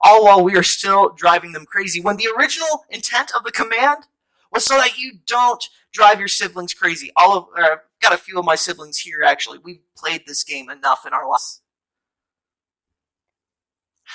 All 0.00 0.24
while 0.24 0.42
we 0.42 0.56
are 0.56 0.62
still 0.62 1.10
driving 1.10 1.52
them 1.52 1.66
crazy. 1.66 2.00
When 2.00 2.16
the 2.16 2.28
original 2.38 2.86
intent 2.88 3.32
of 3.36 3.44
the 3.44 3.52
command 3.52 4.06
was 4.50 4.64
so 4.64 4.78
that 4.78 4.96
you 4.96 5.18
don't 5.26 5.62
drive 5.92 6.18
your 6.18 6.28
siblings 6.28 6.72
crazy. 6.72 7.10
All 7.16 7.36
of, 7.36 7.48
uh, 7.54 7.76
got 8.00 8.14
a 8.14 8.16
few 8.16 8.38
of 8.38 8.46
my 8.46 8.54
siblings 8.54 8.96
here 9.00 9.22
actually. 9.22 9.58
We've 9.58 9.82
played 9.94 10.22
this 10.26 10.42
game 10.42 10.70
enough 10.70 11.04
in 11.06 11.12
our 11.12 11.28
lives. 11.28 11.60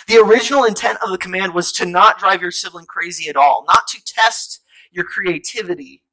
The 0.08 0.18
original 0.18 0.64
intent 0.64 1.00
of 1.02 1.10
the 1.10 1.18
command 1.18 1.54
was 1.54 1.72
to 1.74 1.86
not 1.86 2.20
drive 2.20 2.42
your 2.42 2.52
sibling 2.52 2.86
crazy 2.86 3.30
at 3.30 3.36
all, 3.36 3.66
not 3.68 3.88
to 3.88 4.04
test 4.04 4.62
your 4.92 5.06
creativity 5.06 6.04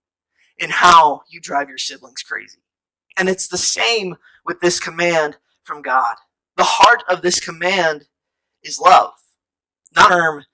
in 0.59 0.71
how 0.71 1.23
you 1.29 1.41
drive 1.41 1.69
your 1.69 1.79
siblings 1.79 2.23
crazy. 2.23 2.59
And 3.17 3.29
it's 3.29 3.49
the 3.49 3.59
same 3.59 4.17
with 4.45 4.61
this 4.61 4.81
command 4.81 5.37
from 5.63 5.83
God. 5.83 6.17
The 6.57 6.65
heart 6.65 7.03
of 7.09 7.23
this 7.23 7.41
command 7.41 8.07
is 8.63 8.81
love, 8.81 9.13
not 9.95 10.09
term 10.09 10.45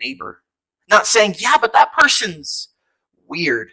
neighbor. 0.00 0.42
Not 0.88 1.06
saying, 1.06 1.36
yeah, 1.38 1.56
but 1.60 1.72
that 1.74 1.92
person's 1.92 2.68
weird. 3.26 3.70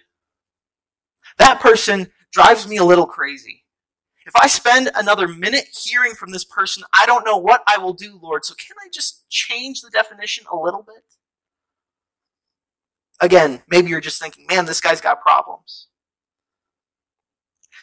That 1.37 1.59
person 1.59 2.11
drives 2.31 2.67
me 2.67 2.77
a 2.77 2.83
little 2.83 3.05
crazy. 3.05 3.64
If 4.25 4.35
I 4.35 4.47
spend 4.47 4.89
another 4.95 5.27
minute 5.27 5.67
hearing 5.71 6.13
from 6.13 6.31
this 6.31 6.43
person, 6.43 6.83
I 6.93 7.05
don't 7.05 7.25
know 7.25 7.37
what 7.37 7.63
I 7.67 7.77
will 7.77 7.93
do, 7.93 8.19
Lord. 8.21 8.43
So 8.43 8.55
can 8.55 8.75
I 8.83 8.89
just 8.91 9.29
change 9.29 9.81
the 9.81 9.91
definition 9.91 10.45
a 10.51 10.57
little 10.57 10.81
bit? 10.81 11.03
Again, 13.21 13.61
maybe 13.69 13.89
you're 13.89 14.01
just 14.01 14.21
thinking, 14.21 14.45
man, 14.49 14.65
this 14.65 14.81
guy's 14.81 14.99
got 14.99 15.21
problems. 15.21 15.87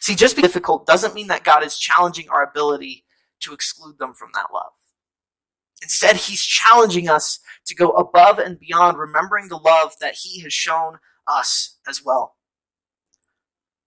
See, 0.01 0.15
just 0.15 0.35
being 0.35 0.43
difficult 0.43 0.85
doesn't 0.85 1.15
mean 1.15 1.27
that 1.27 1.45
God 1.45 1.63
is 1.63 1.77
challenging 1.77 2.27
our 2.29 2.43
ability 2.43 3.05
to 3.39 3.53
exclude 3.53 3.97
them 3.97 4.13
from 4.13 4.31
that 4.33 4.47
love. 4.53 4.73
Instead, 5.81 6.17
He's 6.17 6.43
challenging 6.43 7.09
us 7.09 7.39
to 7.65 7.73
go 7.73 7.91
above 7.91 8.37
and 8.37 8.59
beyond, 8.59 8.97
remembering 8.97 9.47
the 9.47 9.57
love 9.57 9.93
that 10.01 10.15
He 10.15 10.41
has 10.41 10.53
shown 10.53 10.99
us 11.25 11.77
as 11.87 12.03
well. 12.03 12.35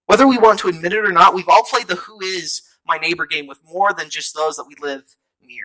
Whether 0.06 0.26
we 0.26 0.38
want 0.38 0.60
to 0.60 0.68
admit 0.68 0.92
it 0.92 1.04
or 1.04 1.12
not, 1.12 1.34
we've 1.34 1.48
all 1.48 1.64
played 1.64 1.88
the 1.88 1.96
who 1.96 2.20
is 2.20 2.62
my 2.86 2.96
neighbor 2.98 3.26
game 3.26 3.46
with 3.46 3.60
more 3.64 3.92
than 3.92 4.08
just 4.08 4.34
those 4.34 4.56
that 4.56 4.66
we 4.66 4.74
live 4.80 5.16
near. 5.42 5.64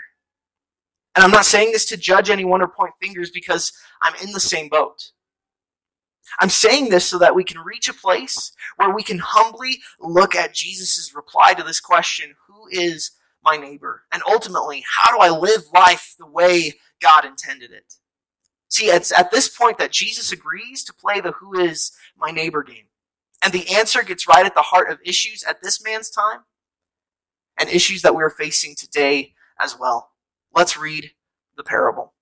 And 1.15 1.23
I'm 1.23 1.31
not 1.31 1.45
saying 1.45 1.71
this 1.71 1.85
to 1.85 1.97
judge 1.97 2.29
anyone 2.29 2.61
or 2.61 2.67
point 2.67 2.93
fingers 2.99 3.29
because 3.29 3.73
I'm 4.01 4.15
in 4.23 4.31
the 4.31 4.39
same 4.39 4.69
boat. 4.69 5.11
I'm 6.39 6.49
saying 6.49 6.89
this 6.89 7.05
so 7.05 7.17
that 7.19 7.35
we 7.35 7.43
can 7.43 7.59
reach 7.59 7.89
a 7.89 7.93
place 7.93 8.53
where 8.77 8.89
we 8.89 9.03
can 9.03 9.19
humbly 9.19 9.79
look 9.99 10.35
at 10.35 10.53
Jesus' 10.53 11.13
reply 11.13 11.53
to 11.53 11.63
this 11.63 11.81
question 11.81 12.35
Who 12.47 12.67
is 12.71 13.11
my 13.43 13.57
neighbor? 13.57 14.03
And 14.11 14.23
ultimately, 14.27 14.83
how 14.87 15.11
do 15.11 15.21
I 15.21 15.29
live 15.29 15.63
life 15.73 16.15
the 16.17 16.25
way 16.25 16.75
God 17.01 17.25
intended 17.25 17.71
it? 17.71 17.95
See, 18.69 18.85
it's 18.85 19.11
at 19.11 19.31
this 19.31 19.49
point 19.49 19.77
that 19.79 19.91
Jesus 19.91 20.31
agrees 20.31 20.83
to 20.85 20.93
play 20.93 21.19
the 21.19 21.33
Who 21.33 21.59
is 21.59 21.91
my 22.17 22.31
neighbor 22.31 22.63
game. 22.63 22.85
And 23.43 23.53
the 23.53 23.69
answer 23.69 24.03
gets 24.03 24.27
right 24.27 24.45
at 24.45 24.55
the 24.55 24.61
heart 24.61 24.91
of 24.91 24.99
issues 25.03 25.43
at 25.43 25.61
this 25.61 25.83
man's 25.83 26.09
time 26.09 26.41
and 27.59 27.69
issues 27.69 28.01
that 28.01 28.15
we're 28.15 28.29
facing 28.29 28.75
today 28.75 29.33
as 29.59 29.77
well. 29.79 30.11
Let's 30.53 30.77
read 30.77 31.11
the 31.57 31.63
parable. 31.63 32.13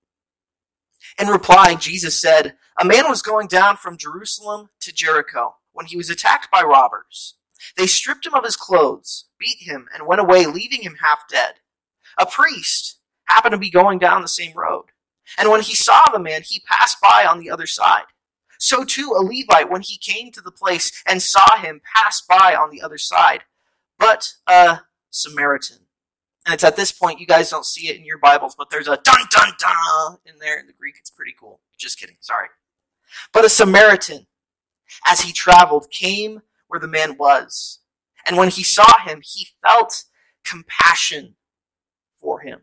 In 1.18 1.28
reply, 1.28 1.74
Jesus 1.74 2.20
said, 2.20 2.56
A 2.80 2.84
man 2.84 3.08
was 3.08 3.22
going 3.22 3.48
down 3.48 3.76
from 3.76 3.96
Jerusalem 3.96 4.70
to 4.80 4.92
Jericho 4.92 5.56
when 5.72 5.86
he 5.86 5.96
was 5.96 6.10
attacked 6.10 6.50
by 6.50 6.62
robbers. 6.62 7.34
They 7.76 7.86
stripped 7.86 8.26
him 8.26 8.34
of 8.34 8.44
his 8.44 8.56
clothes, 8.56 9.26
beat 9.38 9.58
him, 9.60 9.86
and 9.94 10.06
went 10.06 10.20
away, 10.20 10.46
leaving 10.46 10.82
him 10.82 10.96
half 11.02 11.28
dead. 11.28 11.54
A 12.18 12.26
priest 12.26 12.98
happened 13.24 13.52
to 13.52 13.58
be 13.58 13.70
going 13.70 13.98
down 13.98 14.22
the 14.22 14.28
same 14.28 14.52
road. 14.56 14.86
And 15.38 15.50
when 15.50 15.62
he 15.62 15.74
saw 15.74 16.02
the 16.10 16.18
man, 16.18 16.42
he 16.44 16.60
passed 16.60 16.98
by 17.00 17.24
on 17.28 17.38
the 17.38 17.50
other 17.50 17.66
side. 17.66 18.04
So 18.60 18.84
too 18.84 19.14
a 19.16 19.24
Levite, 19.24 19.70
when 19.70 19.80
he 19.80 19.96
came 19.96 20.30
to 20.32 20.42
the 20.42 20.50
place 20.50 21.02
and 21.06 21.22
saw 21.22 21.56
him, 21.56 21.80
pass 21.94 22.20
by 22.20 22.54
on 22.54 22.70
the 22.70 22.82
other 22.82 22.98
side. 22.98 23.40
But 23.98 24.34
a 24.46 24.80
Samaritan. 25.08 25.78
And 26.44 26.52
it's 26.52 26.62
at 26.62 26.76
this 26.76 26.92
point, 26.92 27.20
you 27.20 27.26
guys 27.26 27.48
don't 27.48 27.64
see 27.64 27.88
it 27.88 27.96
in 27.96 28.04
your 28.04 28.18
Bibles, 28.18 28.54
but 28.56 28.68
there's 28.68 28.86
a 28.86 28.98
dun 29.02 29.22
dun 29.30 29.52
dun 29.58 30.18
in 30.26 30.38
there. 30.40 30.60
In 30.60 30.66
the 30.66 30.74
Greek, 30.74 30.96
it's 30.98 31.10
pretty 31.10 31.34
cool. 31.40 31.60
Just 31.78 31.98
kidding. 31.98 32.16
Sorry. 32.20 32.48
But 33.32 33.46
a 33.46 33.48
Samaritan, 33.48 34.26
as 35.06 35.22
he 35.22 35.32
traveled, 35.32 35.90
came 35.90 36.42
where 36.68 36.80
the 36.80 36.86
man 36.86 37.16
was. 37.16 37.78
And 38.26 38.36
when 38.36 38.50
he 38.50 38.62
saw 38.62 38.98
him, 39.06 39.22
he 39.24 39.48
felt 39.66 40.04
compassion 40.44 41.36
for 42.20 42.40
him. 42.40 42.60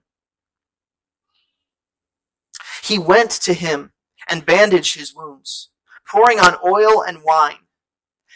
He 2.83 2.99
went 2.99 3.31
to 3.31 3.55
him 3.55 3.93
and 4.29 4.45
bandaged 4.45 4.95
his 4.95 5.15
wounds 5.15 5.69
pouring 6.09 6.39
on 6.39 6.57
oil 6.65 7.03
and 7.03 7.23
wine. 7.23 7.67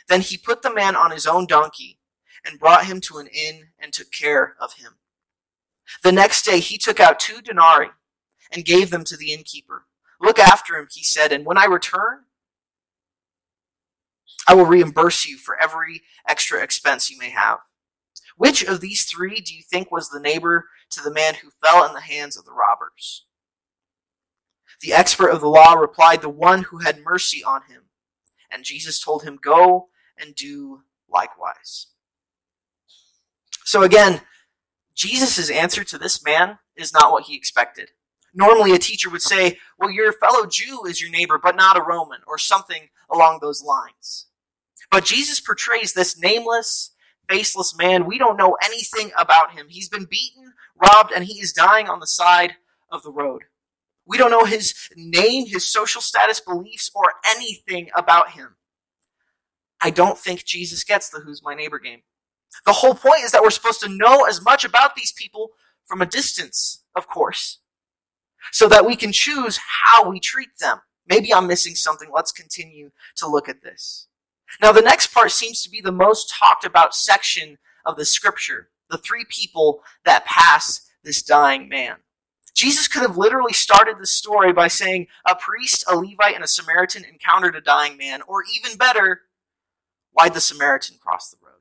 Then 0.07 0.21
he 0.21 0.37
put 0.37 0.61
the 0.61 0.73
man 0.73 0.95
on 0.95 1.11
his 1.11 1.25
own 1.25 1.45
donkey 1.45 1.99
and 2.45 2.59
brought 2.59 2.85
him 2.85 2.99
to 3.01 3.17
an 3.17 3.27
inn 3.27 3.67
and 3.79 3.93
took 3.93 4.11
care 4.11 4.55
of 4.59 4.73
him. 4.73 4.97
The 6.03 6.11
next 6.11 6.43
day 6.43 6.59
he 6.59 6.77
took 6.77 6.99
out 6.99 7.19
two 7.19 7.41
denarii 7.41 7.89
and 8.51 8.65
gave 8.65 8.89
them 8.89 9.03
to 9.05 9.17
the 9.17 9.31
innkeeper. 9.31 9.85
Look 10.19 10.39
after 10.39 10.75
him, 10.75 10.87
he 10.91 11.03
said, 11.03 11.31
and 11.31 11.45
when 11.45 11.57
I 11.57 11.65
return, 11.65 12.25
I 14.47 14.53
will 14.53 14.65
reimburse 14.65 15.25
you 15.25 15.37
for 15.37 15.59
every 15.59 16.01
extra 16.27 16.61
expense 16.61 17.09
you 17.09 17.17
may 17.17 17.29
have. 17.29 17.59
Which 18.37 18.63
of 18.63 18.81
these 18.81 19.05
three 19.05 19.39
do 19.39 19.53
you 19.55 19.61
think 19.61 19.91
was 19.91 20.09
the 20.09 20.19
neighbor 20.19 20.67
to 20.91 21.01
the 21.01 21.13
man 21.13 21.35
who 21.35 21.49
fell 21.63 21.85
in 21.85 21.93
the 21.93 22.01
hands 22.01 22.37
of 22.37 22.45
the 22.45 22.53
robbers? 22.53 23.25
The 24.81 24.93
expert 24.93 25.29
of 25.29 25.41
the 25.41 25.47
law 25.47 25.73
replied, 25.73 26.21
The 26.21 26.29
one 26.29 26.63
who 26.63 26.79
had 26.79 27.03
mercy 27.03 27.43
on 27.43 27.61
him. 27.69 27.83
And 28.51 28.63
Jesus 28.63 28.99
told 28.99 29.23
him, 29.23 29.39
Go 29.41 29.89
and 30.17 30.35
do 30.35 30.81
likewise. 31.09 31.87
So 33.63 33.83
again, 33.83 34.21
Jesus' 34.95 35.49
answer 35.49 35.83
to 35.83 35.97
this 35.97 36.23
man 36.23 36.59
is 36.75 36.93
not 36.93 37.11
what 37.11 37.25
he 37.25 37.35
expected. 37.35 37.89
Normally, 38.33 38.73
a 38.73 38.79
teacher 38.79 39.09
would 39.09 39.21
say, 39.21 39.59
Well, 39.77 39.91
your 39.91 40.11
fellow 40.13 40.45
Jew 40.45 40.85
is 40.85 41.01
your 41.01 41.11
neighbor, 41.11 41.39
but 41.41 41.55
not 41.55 41.77
a 41.77 41.83
Roman, 41.83 42.19
or 42.27 42.37
something 42.37 42.89
along 43.09 43.39
those 43.39 43.63
lines. 43.63 44.27
But 44.89 45.05
Jesus 45.05 45.39
portrays 45.39 45.93
this 45.93 46.19
nameless, 46.19 46.91
faceless 47.29 47.77
man. 47.77 48.05
We 48.05 48.17
don't 48.17 48.37
know 48.37 48.57
anything 48.63 49.11
about 49.17 49.53
him. 49.53 49.67
He's 49.69 49.89
been 49.89 50.05
beaten, 50.05 50.53
robbed, 50.81 51.11
and 51.13 51.25
he 51.25 51.39
is 51.39 51.53
dying 51.53 51.87
on 51.87 51.99
the 51.99 52.07
side 52.07 52.55
of 52.89 53.03
the 53.03 53.11
road. 53.11 53.43
We 54.11 54.17
don't 54.17 54.29
know 54.29 54.43
his 54.43 54.75
name, 54.97 55.47
his 55.47 55.71
social 55.71 56.01
status, 56.01 56.41
beliefs, 56.41 56.91
or 56.93 57.13
anything 57.25 57.89
about 57.95 58.31
him. 58.31 58.57
I 59.79 59.89
don't 59.89 60.17
think 60.17 60.43
Jesus 60.43 60.83
gets 60.83 61.07
the 61.07 61.21
who's 61.21 61.41
my 61.41 61.55
neighbor 61.55 61.79
game. 61.79 62.01
The 62.65 62.73
whole 62.73 62.93
point 62.93 63.23
is 63.23 63.31
that 63.31 63.41
we're 63.41 63.51
supposed 63.51 63.79
to 63.83 63.87
know 63.87 64.25
as 64.25 64.43
much 64.43 64.65
about 64.65 64.97
these 64.97 65.13
people 65.13 65.51
from 65.85 66.01
a 66.01 66.05
distance, 66.05 66.83
of 66.93 67.07
course, 67.07 67.59
so 68.51 68.67
that 68.67 68.85
we 68.85 68.97
can 68.97 69.13
choose 69.13 69.57
how 69.85 70.09
we 70.09 70.19
treat 70.19 70.57
them. 70.59 70.81
Maybe 71.07 71.33
I'm 71.33 71.47
missing 71.47 71.75
something. 71.75 72.09
Let's 72.13 72.33
continue 72.33 72.91
to 73.15 73.29
look 73.29 73.47
at 73.47 73.63
this. 73.63 74.09
Now, 74.61 74.73
the 74.73 74.81
next 74.81 75.13
part 75.13 75.31
seems 75.31 75.63
to 75.63 75.69
be 75.69 75.79
the 75.79 75.93
most 75.93 76.29
talked 76.29 76.65
about 76.65 76.93
section 76.93 77.59
of 77.85 77.95
the 77.95 78.03
scripture 78.03 78.67
the 78.89 78.97
three 78.97 79.23
people 79.29 79.81
that 80.03 80.25
pass 80.25 80.81
this 81.01 81.23
dying 81.23 81.69
man. 81.69 81.95
Jesus 82.53 82.87
could 82.87 83.01
have 83.01 83.17
literally 83.17 83.53
started 83.53 83.97
the 83.97 84.05
story 84.05 84.53
by 84.53 84.67
saying 84.67 85.07
a 85.25 85.35
priest, 85.35 85.83
a 85.89 85.95
Levite, 85.95 86.35
and 86.35 86.43
a 86.43 86.47
Samaritan 86.47 87.03
encountered 87.05 87.55
a 87.55 87.61
dying 87.61 87.97
man, 87.97 88.21
or 88.27 88.43
even 88.55 88.77
better, 88.77 89.21
why'd 90.11 90.33
the 90.33 90.41
Samaritan 90.41 90.97
cross 91.01 91.29
the 91.29 91.37
road? 91.43 91.53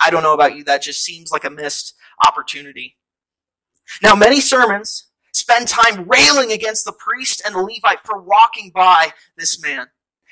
I 0.00 0.10
don't 0.10 0.22
know 0.22 0.34
about 0.34 0.56
you, 0.56 0.64
that 0.64 0.82
just 0.82 1.02
seems 1.04 1.30
like 1.30 1.44
a 1.44 1.50
missed 1.50 1.94
opportunity. 2.26 2.96
Now, 4.02 4.14
many 4.14 4.40
sermons 4.40 5.06
spend 5.32 5.68
time 5.68 6.08
railing 6.08 6.52
against 6.52 6.84
the 6.84 6.92
priest 6.92 7.42
and 7.44 7.54
the 7.54 7.60
Levite 7.60 8.04
for 8.04 8.20
walking 8.20 8.70
by 8.74 9.12
this 9.36 9.60
man. 9.62 9.86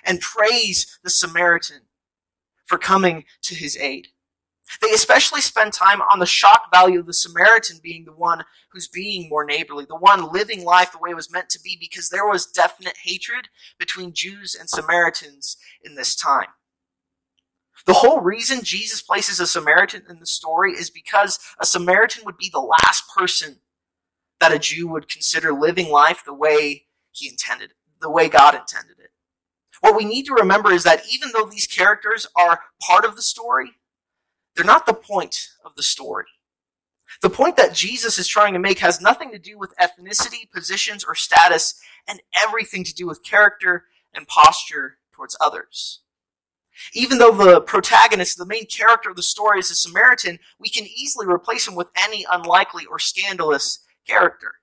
and 0.04 0.20
praise 0.20 0.98
the 1.02 1.10
Samaritan 1.10 1.82
for 2.64 2.78
coming 2.78 3.24
to 3.42 3.54
his 3.54 3.76
aid. 3.76 4.08
They 4.80 4.90
especially 4.90 5.40
spend 5.40 5.72
time 5.72 6.00
on 6.00 6.18
the 6.18 6.26
shock 6.26 6.70
value 6.72 7.00
of 7.00 7.06
the 7.06 7.12
Samaritan 7.12 7.78
being 7.82 8.04
the 8.04 8.12
one 8.12 8.44
who's 8.70 8.88
being 8.88 9.28
more 9.28 9.44
neighborly, 9.44 9.84
the 9.84 9.96
one 9.96 10.32
living 10.32 10.64
life 10.64 10.92
the 10.92 10.98
way 10.98 11.10
it 11.10 11.16
was 11.16 11.32
meant 11.32 11.50
to 11.50 11.60
be, 11.60 11.76
because 11.78 12.08
there 12.08 12.26
was 12.26 12.46
definite 12.46 12.96
hatred 13.04 13.48
between 13.78 14.14
Jews 14.14 14.56
and 14.58 14.70
Samaritans 14.70 15.56
in 15.84 15.94
this 15.94 16.14
time. 16.14 16.48
The 17.84 17.94
whole 17.94 18.20
reason 18.20 18.62
Jesus 18.62 19.02
places 19.02 19.40
a 19.40 19.46
Samaritan 19.46 20.04
in 20.08 20.20
the 20.20 20.26
story 20.26 20.72
is 20.72 20.88
because 20.90 21.38
a 21.58 21.66
Samaritan 21.66 22.24
would 22.24 22.36
be 22.36 22.50
the 22.50 22.60
last 22.60 23.04
person 23.14 23.58
that 24.40 24.52
a 24.52 24.58
Jew 24.58 24.88
would 24.88 25.08
consider 25.08 25.52
living 25.52 25.88
life 25.90 26.22
the 26.24 26.34
way 26.34 26.86
he 27.10 27.28
intended, 27.28 27.72
the 28.00 28.10
way 28.10 28.28
God 28.28 28.54
intended 28.54 28.98
it. 28.98 29.10
What 29.80 29.96
we 29.96 30.04
need 30.04 30.26
to 30.26 30.34
remember 30.34 30.72
is 30.72 30.84
that 30.84 31.02
even 31.12 31.30
though 31.32 31.44
these 31.44 31.66
characters 31.66 32.26
are 32.36 32.60
part 32.80 33.04
of 33.04 33.16
the 33.16 33.22
story, 33.22 33.72
they're 34.54 34.64
not 34.64 34.86
the 34.86 34.94
point 34.94 35.48
of 35.64 35.74
the 35.76 35.82
story. 35.82 36.26
The 37.20 37.30
point 37.30 37.56
that 37.56 37.74
Jesus 37.74 38.18
is 38.18 38.26
trying 38.26 38.52
to 38.54 38.58
make 38.58 38.78
has 38.80 39.00
nothing 39.00 39.30
to 39.32 39.38
do 39.38 39.58
with 39.58 39.74
ethnicity, 39.76 40.50
positions, 40.50 41.04
or 41.04 41.14
status, 41.14 41.80
and 42.08 42.20
everything 42.34 42.84
to 42.84 42.94
do 42.94 43.06
with 43.06 43.24
character 43.24 43.84
and 44.12 44.26
posture 44.26 44.98
towards 45.12 45.36
others. 45.40 46.00
Even 46.94 47.18
though 47.18 47.32
the 47.32 47.60
protagonist, 47.60 48.38
the 48.38 48.46
main 48.46 48.66
character 48.66 49.10
of 49.10 49.16
the 49.16 49.22
story, 49.22 49.60
is 49.60 49.70
a 49.70 49.74
Samaritan, 49.74 50.38
we 50.58 50.68
can 50.68 50.84
easily 50.84 51.26
replace 51.26 51.68
him 51.68 51.74
with 51.74 51.90
any 51.96 52.26
unlikely 52.30 52.86
or 52.86 52.98
scandalous 52.98 53.84
character. 54.06 54.54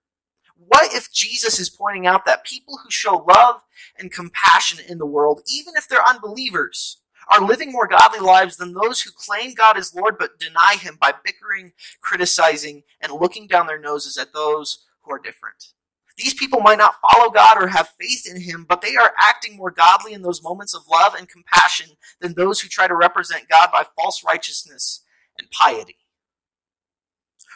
What 0.58 0.94
if 0.94 1.12
Jesus 1.14 1.60
is 1.60 1.70
pointing 1.70 2.06
out 2.06 2.26
that 2.26 2.44
people 2.44 2.80
who 2.84 2.92
show 2.92 3.26
love 3.30 3.62
and 3.98 4.12
compassion 4.12 4.80
in 4.86 4.98
the 4.98 5.06
world, 5.06 5.42
even 5.48 5.76
if 5.78 5.88
they're 5.88 6.06
unbelievers, 6.06 6.98
are 7.30 7.46
living 7.46 7.72
more 7.72 7.88
godly 7.88 8.20
lives 8.20 8.58
than 8.58 8.74
those 8.74 9.02
who 9.02 9.12
claim 9.12 9.54
God 9.54 9.78
is 9.78 9.96
Lord 9.96 10.18
but 10.18 10.40
deny 10.40 10.76
Him 10.80 10.98
by 11.00 11.14
bickering, 11.24 11.74
criticizing, 12.02 12.84
and 13.02 13.14
looking 13.14 13.48
down 13.48 13.68
their 13.68 13.80
noses 13.80 14.18
at 14.18 14.34
those 14.34 14.86
who 15.02 15.12
are 15.12 15.20
different. 15.20 15.74
These 16.18 16.34
people 16.34 16.60
might 16.60 16.78
not 16.78 16.96
follow 17.00 17.30
God 17.30 17.62
or 17.62 17.68
have 17.68 17.94
faith 18.00 18.30
in 18.30 18.42
Him, 18.42 18.66
but 18.68 18.82
they 18.82 18.96
are 18.96 19.14
acting 19.18 19.56
more 19.56 19.72
godly 19.72 20.14
in 20.14 20.22
those 20.22 20.44
moments 20.44 20.74
of 20.74 20.88
love 20.92 21.14
and 21.16 21.30
compassion 21.30 21.92
than 22.20 22.34
those 22.34 22.60
who 22.60 22.68
try 22.68 22.88
to 22.88 22.96
represent 22.96 23.48
God 23.48 23.70
by 23.72 23.86
false 23.96 24.24
righteousness 24.26 25.04
and 25.38 25.50
piety. 25.50 25.98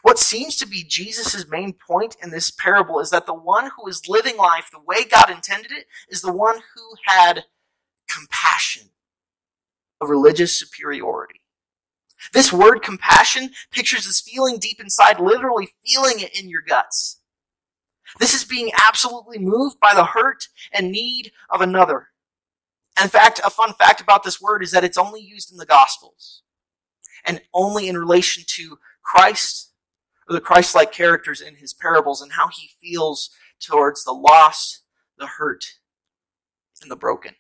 What 0.02 0.20
seems 0.20 0.58
to 0.58 0.68
be 0.68 0.84
Jesus' 0.84 1.48
main 1.50 1.74
point 1.74 2.16
in 2.22 2.30
this 2.30 2.52
parable 2.52 3.00
is 3.00 3.10
that 3.10 3.26
the 3.26 3.34
one 3.34 3.72
who 3.76 3.88
is 3.88 4.08
living 4.08 4.38
life 4.38 4.70
the 4.72 4.80
way 4.80 5.06
God 5.06 5.30
intended 5.30 5.72
it 5.72 5.88
is 6.10 6.22
the 6.22 6.34
one 6.34 6.58
who 6.76 6.96
had 7.06 7.46
compassion 8.10 8.90
of 10.04 10.10
religious 10.10 10.58
superiority. 10.58 11.42
This 12.34 12.54
word 12.54 12.82
compassion 12.82 13.52
pictures 13.72 14.06
this 14.06 14.22
feeling 14.22 14.58
deep 14.58 14.80
inside, 14.80 15.20
literally 15.20 15.70
feeling 15.86 16.20
it 16.20 16.40
in 16.40 16.50
your 16.50 16.62
guts. 16.62 17.20
This 18.20 18.34
is 18.34 18.44
being 18.44 18.72
absolutely 18.88 19.40
moved 19.40 19.80
by 19.80 19.94
the 19.94 20.06
hurt 20.06 20.48
and 20.72 20.92
need 20.92 21.32
of 21.50 21.62
another. 21.62 22.10
In 23.02 23.10
fact, 23.10 23.42
a 23.44 23.50
fun 23.50 23.74
fact 23.74 24.02
about 24.02 24.24
this 24.24 24.40
word 24.40 24.62
is 24.62 24.72
that 24.72 24.84
it's 24.84 24.98
only 24.98 25.22
used 25.22 25.52
in 25.52 25.58
the 25.58 25.66
Gospels 25.66 26.44
and 27.26 27.42
only 27.54 27.88
in 27.88 27.98
relation 27.98 28.44
to 28.48 28.78
Christ 29.02 29.72
or 30.30 30.34
the 30.34 30.42
Christ 30.42 30.76
like 30.76 30.92
characters 30.92 31.42
in 31.42 31.56
his 31.56 31.74
parables 31.74 32.22
and 32.22 32.34
how 32.34 32.50
he 32.50 32.70
feels 32.82 33.32
towards 33.60 34.04
the 34.04 34.14
lost, 34.14 34.84
the 35.18 35.28
hurt, 35.28 35.66
and 36.82 36.92
the 36.92 36.96
broken. 36.96 37.34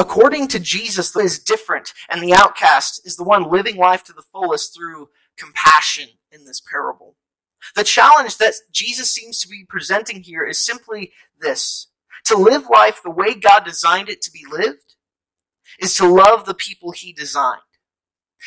According 0.00 0.48
to 0.48 0.58
Jesus, 0.58 1.14
is 1.14 1.38
different, 1.38 1.92
and 2.08 2.22
the 2.22 2.32
outcast 2.32 3.02
is 3.04 3.16
the 3.16 3.22
one 3.22 3.50
living 3.50 3.76
life 3.76 4.02
to 4.04 4.14
the 4.14 4.22
fullest 4.32 4.74
through 4.74 5.10
compassion 5.36 6.08
in 6.32 6.46
this 6.46 6.58
parable. 6.58 7.16
The 7.76 7.84
challenge 7.84 8.38
that 8.38 8.54
Jesus 8.72 9.10
seems 9.10 9.40
to 9.40 9.48
be 9.48 9.66
presenting 9.68 10.22
here 10.22 10.42
is 10.42 10.56
simply 10.56 11.12
this 11.38 11.88
to 12.24 12.34
live 12.34 12.70
life 12.70 13.02
the 13.04 13.10
way 13.10 13.34
God 13.34 13.66
designed 13.66 14.08
it 14.08 14.22
to 14.22 14.30
be 14.30 14.42
lived 14.50 14.94
is 15.78 15.94
to 15.96 16.08
love 16.08 16.46
the 16.46 16.54
people 16.54 16.92
he 16.92 17.12
designed, 17.12 17.60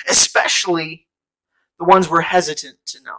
especially 0.09 1.07
the 1.77 1.85
ones 1.85 2.09
we're 2.09 2.21
hesitant 2.21 2.77
to 2.87 3.03
know. 3.03 3.17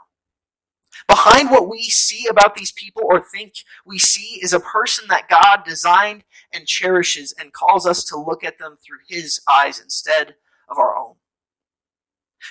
Behind 1.06 1.50
what 1.50 1.68
we 1.68 1.82
see 1.82 2.26
about 2.28 2.54
these 2.54 2.72
people 2.72 3.02
or 3.04 3.20
think 3.20 3.54
we 3.84 3.98
see 3.98 4.40
is 4.42 4.52
a 4.52 4.60
person 4.60 5.06
that 5.08 5.28
God 5.28 5.60
designed 5.64 6.24
and 6.52 6.66
cherishes 6.66 7.34
and 7.38 7.52
calls 7.52 7.86
us 7.86 8.04
to 8.04 8.16
look 8.16 8.42
at 8.42 8.58
them 8.58 8.78
through 8.84 9.00
his 9.06 9.40
eyes 9.48 9.78
instead 9.78 10.36
of 10.68 10.78
our 10.78 10.96
own. 10.96 11.14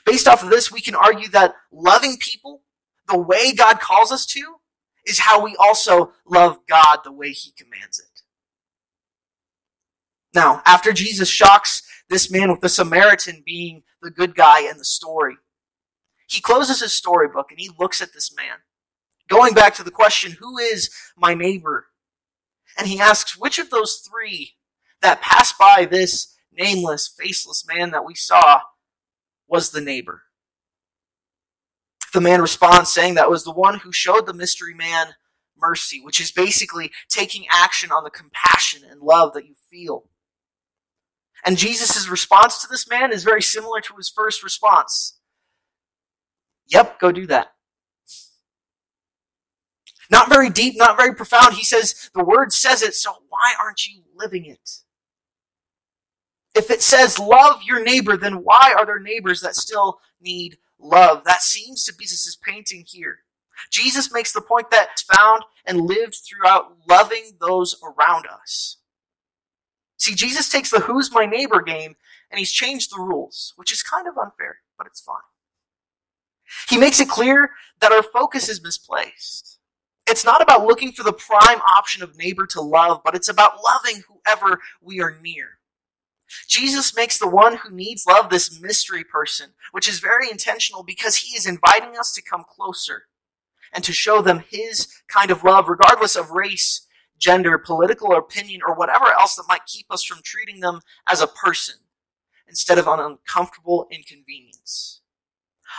Based 0.05 0.27
off 0.27 0.43
of 0.43 0.49
this, 0.49 0.71
we 0.71 0.81
can 0.81 0.95
argue 0.95 1.29
that 1.29 1.55
loving 1.71 2.17
people 2.19 2.61
the 3.07 3.17
way 3.17 3.53
God 3.53 3.79
calls 3.79 4.11
us 4.11 4.25
to 4.27 4.55
is 5.05 5.19
how 5.19 5.43
we 5.43 5.55
also 5.57 6.13
love 6.25 6.59
God 6.67 6.99
the 7.03 7.11
way 7.11 7.31
he 7.31 7.51
commands 7.51 7.99
it. 7.99 8.21
Now, 10.33 10.61
after 10.65 10.93
Jesus 10.93 11.29
shocks 11.29 11.83
this 12.09 12.31
man 12.31 12.49
with 12.49 12.61
the 12.61 12.69
Samaritan 12.69 13.43
being 13.45 13.83
the 14.01 14.09
good 14.09 14.35
guy 14.35 14.61
in 14.61 14.77
the 14.77 14.85
story, 14.85 15.37
he 16.33 16.41
closes 16.41 16.81
his 16.81 16.93
storybook 16.93 17.51
and 17.51 17.59
he 17.59 17.69
looks 17.79 18.01
at 18.01 18.13
this 18.13 18.33
man, 18.35 18.57
going 19.29 19.53
back 19.53 19.75
to 19.75 19.83
the 19.83 19.91
question, 19.91 20.37
Who 20.39 20.57
is 20.57 20.89
my 21.15 21.33
neighbor? 21.33 21.87
And 22.77 22.87
he 22.87 22.99
asks, 22.99 23.37
Which 23.37 23.59
of 23.59 23.69
those 23.69 24.07
three 24.07 24.53
that 25.01 25.21
passed 25.21 25.57
by 25.57 25.85
this 25.89 26.35
nameless, 26.51 27.13
faceless 27.17 27.65
man 27.67 27.91
that 27.91 28.05
we 28.05 28.15
saw 28.15 28.61
was 29.47 29.71
the 29.71 29.81
neighbor? 29.81 30.23
The 32.13 32.21
man 32.21 32.41
responds 32.41 32.91
saying 32.93 33.15
that 33.15 33.29
was 33.29 33.43
the 33.43 33.51
one 33.51 33.79
who 33.79 33.91
showed 33.91 34.27
the 34.27 34.33
mystery 34.33 34.75
man 34.75 35.07
mercy, 35.57 35.99
which 36.01 36.19
is 36.19 36.31
basically 36.31 36.91
taking 37.09 37.45
action 37.49 37.91
on 37.91 38.03
the 38.03 38.09
compassion 38.09 38.81
and 38.89 39.01
love 39.01 39.33
that 39.33 39.47
you 39.47 39.55
feel. 39.71 40.09
And 41.45 41.57
Jesus' 41.57 42.07
response 42.07 42.61
to 42.61 42.67
this 42.67 42.87
man 42.87 43.11
is 43.11 43.23
very 43.23 43.41
similar 43.41 43.81
to 43.81 43.95
his 43.95 44.09
first 44.09 44.43
response. 44.43 45.19
Yep, 46.73 46.99
go 46.99 47.11
do 47.11 47.25
that. 47.27 47.53
Not 50.11 50.29
very 50.29 50.49
deep, 50.49 50.75
not 50.77 50.97
very 50.97 51.15
profound. 51.15 51.53
He 51.53 51.63
says, 51.63 52.09
the 52.13 52.23
word 52.23 52.51
says 52.51 52.81
it, 52.81 52.93
so 52.93 53.13
why 53.29 53.53
aren't 53.59 53.87
you 53.87 54.01
living 54.15 54.45
it? 54.45 54.79
If 56.55 56.69
it 56.69 56.81
says 56.81 57.17
love 57.17 57.61
your 57.63 57.83
neighbor, 57.83 58.17
then 58.17 58.43
why 58.43 58.75
are 58.77 58.85
there 58.85 58.99
neighbors 58.99 59.41
that 59.41 59.55
still 59.55 59.99
need 60.21 60.57
love. 60.83 61.23
That 61.23 61.41
seems 61.41 61.83
to 61.85 61.93
be 61.93 62.05
Jesus' 62.05 62.35
painting 62.35 62.83
here. 62.87 63.19
Jesus 63.71 64.11
makes 64.11 64.33
the 64.33 64.41
point 64.41 64.71
that 64.71 64.89
it's 64.93 65.03
found 65.03 65.43
and 65.65 65.81
lived 65.81 66.15
throughout 66.15 66.77
loving 66.87 67.37
those 67.39 67.75
around 67.83 68.25
us. 68.27 68.77
See, 69.97 70.15
Jesus 70.15 70.49
takes 70.49 70.69
the 70.69 70.81
who's 70.81 71.13
my 71.13 71.25
neighbor 71.25 71.61
game 71.61 71.95
and 72.29 72.39
he's 72.39 72.51
changed 72.51 72.91
the 72.91 73.01
rules, 73.01 73.53
which 73.55 73.71
is 73.71 73.81
kind 73.81 74.07
of 74.07 74.17
unfair, 74.17 74.57
but 74.77 74.87
it's 74.87 74.99
fine. 74.99 75.15
He 76.69 76.77
makes 76.77 76.99
it 76.99 77.09
clear 77.09 77.51
that 77.79 77.91
our 77.91 78.03
focus 78.03 78.49
is 78.49 78.63
misplaced. 78.63 79.59
It's 80.07 80.25
not 80.25 80.41
about 80.41 80.65
looking 80.65 80.91
for 80.91 81.03
the 81.03 81.13
prime 81.13 81.59
option 81.61 82.03
of 82.03 82.17
neighbor 82.17 82.45
to 82.47 82.61
love, 82.61 83.01
but 83.03 83.15
it's 83.15 83.29
about 83.29 83.63
loving 83.63 84.03
whoever 84.07 84.59
we 84.81 85.01
are 85.01 85.17
near. 85.21 85.59
Jesus 86.47 86.95
makes 86.95 87.17
the 87.17 87.29
one 87.29 87.57
who 87.57 87.69
needs 87.71 88.05
love 88.07 88.29
this 88.29 88.59
mystery 88.59 89.03
person, 89.03 89.51
which 89.71 89.87
is 89.87 89.99
very 89.99 90.29
intentional 90.29 90.83
because 90.83 91.17
he 91.17 91.37
is 91.37 91.45
inviting 91.45 91.97
us 91.97 92.11
to 92.13 92.21
come 92.21 92.43
closer 92.49 93.03
and 93.71 93.83
to 93.83 93.93
show 93.93 94.21
them 94.21 94.43
his 94.49 94.87
kind 95.07 95.31
of 95.31 95.43
love, 95.43 95.69
regardless 95.69 96.15
of 96.15 96.31
race, 96.31 96.87
gender, 97.17 97.57
political 97.57 98.13
opinion, 98.13 98.61
or 98.65 98.75
whatever 98.75 99.05
else 99.07 99.35
that 99.35 99.47
might 99.47 99.65
keep 99.65 99.85
us 99.89 100.03
from 100.03 100.19
treating 100.23 100.59
them 100.59 100.81
as 101.07 101.21
a 101.21 101.27
person 101.27 101.75
instead 102.47 102.77
of 102.77 102.87
an 102.87 102.99
uncomfortable 102.99 103.87
inconvenience. 103.91 105.01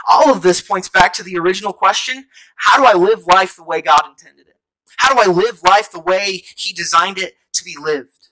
All 0.09 0.31
of 0.31 0.43
this 0.43 0.61
points 0.61 0.89
back 0.89 1.13
to 1.15 1.23
the 1.23 1.39
original 1.39 1.73
question 1.73 2.27
how 2.57 2.79
do 2.79 2.85
I 2.85 3.01
live 3.01 3.27
life 3.27 3.57
the 3.57 3.65
way 3.65 3.81
God 3.83 4.03
intended 4.09 4.49
it? 4.49 4.57
How 4.97 5.13
do 5.13 5.21
I 5.21 5.33
live 5.33 5.61
life 5.63 5.91
the 5.91 6.01
way 6.01 6.45
He 6.57 6.73
designed 6.73 7.19
it 7.19 7.35
to 7.55 7.65
be 7.65 7.77
lived? 7.81 8.25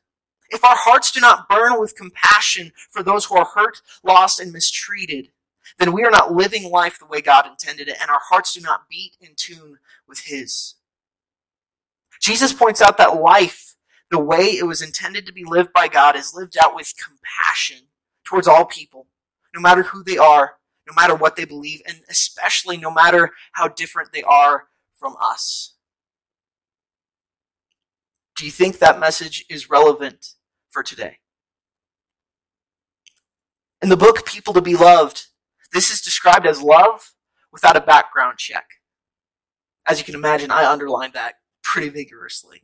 if 0.53 0.65
our 0.65 0.77
hearts 0.77 1.11
do 1.11 1.21
not 1.21 1.49
burn 1.49 1.81
with 1.81 1.97
compassion 1.97 2.73
for 2.91 3.03
those 3.03 3.25
who 3.25 3.37
are 3.37 3.47
hurt, 3.47 3.81
lost, 4.05 4.39
and 4.39 4.53
mistreated, 4.53 5.31
then 5.79 5.93
we 5.93 6.05
are 6.05 6.11
not 6.11 6.35
living 6.35 6.71
life 6.71 6.99
the 6.99 7.07
way 7.07 7.23
God 7.23 7.47
intended 7.47 7.89
it, 7.89 7.97
and 8.01 8.11
our 8.11 8.21
hearts 8.29 8.53
do 8.53 8.61
not 8.61 8.89
beat 8.89 9.17
in 9.21 9.31
tune 9.35 9.79
with 10.07 10.21
His. 10.27 10.75
Jesus 12.21 12.53
points 12.53 12.83
out 12.83 12.99
that 12.99 13.21
life, 13.21 13.75
the 14.11 14.19
way 14.19 14.45
it 14.45 14.67
was 14.67 14.83
intended 14.83 15.25
to 15.27 15.33
be 15.33 15.45
lived 15.45 15.73
by 15.73 15.89
God, 15.89 16.15
is 16.15 16.35
lived 16.35 16.57
out 16.59 16.77
with 16.77 16.93
compassion 17.03 17.87
towards 18.25 18.47
all 18.47 18.67
people, 18.67 19.07
no 19.55 19.61
matter 19.61 19.83
who 19.85 20.05
they 20.05 20.19
are, 20.19 20.57
no 20.87 20.95
matter 20.95 21.15
what 21.15 21.37
they 21.37 21.45
believe, 21.45 21.83
and 21.87 22.01
especially 22.09 22.77
no 22.77 22.91
matter 22.91 23.31
how 23.53 23.69
different 23.69 24.13
they 24.13 24.23
are 24.23 24.65
from 24.95 25.17
us. 25.21 25.75
Do 28.37 28.45
you 28.45 28.51
think 28.51 28.79
that 28.79 28.99
message 28.99 29.45
is 29.49 29.71
relevant 29.71 30.35
for 30.71 30.83
today? 30.83 31.19
In 33.81 33.89
the 33.89 33.97
book 33.97 34.25
People 34.27 34.55
to 34.55 34.61
Be 34.61 34.75
Loved, 34.77 35.27
this 35.73 35.91
is 35.91 36.01
described 36.01 36.47
as 36.47 36.63
love 36.63 37.13
without 37.53 37.77
a 37.77 37.81
background 37.81 38.39
check. 38.39 38.67
As 39.87 39.99
you 39.99 40.05
can 40.05 40.15
imagine, 40.15 40.51
I 40.51 40.71
underlined 40.71 41.15
that 41.15 41.35
pretty 41.63 41.89
vigorously. 41.89 42.63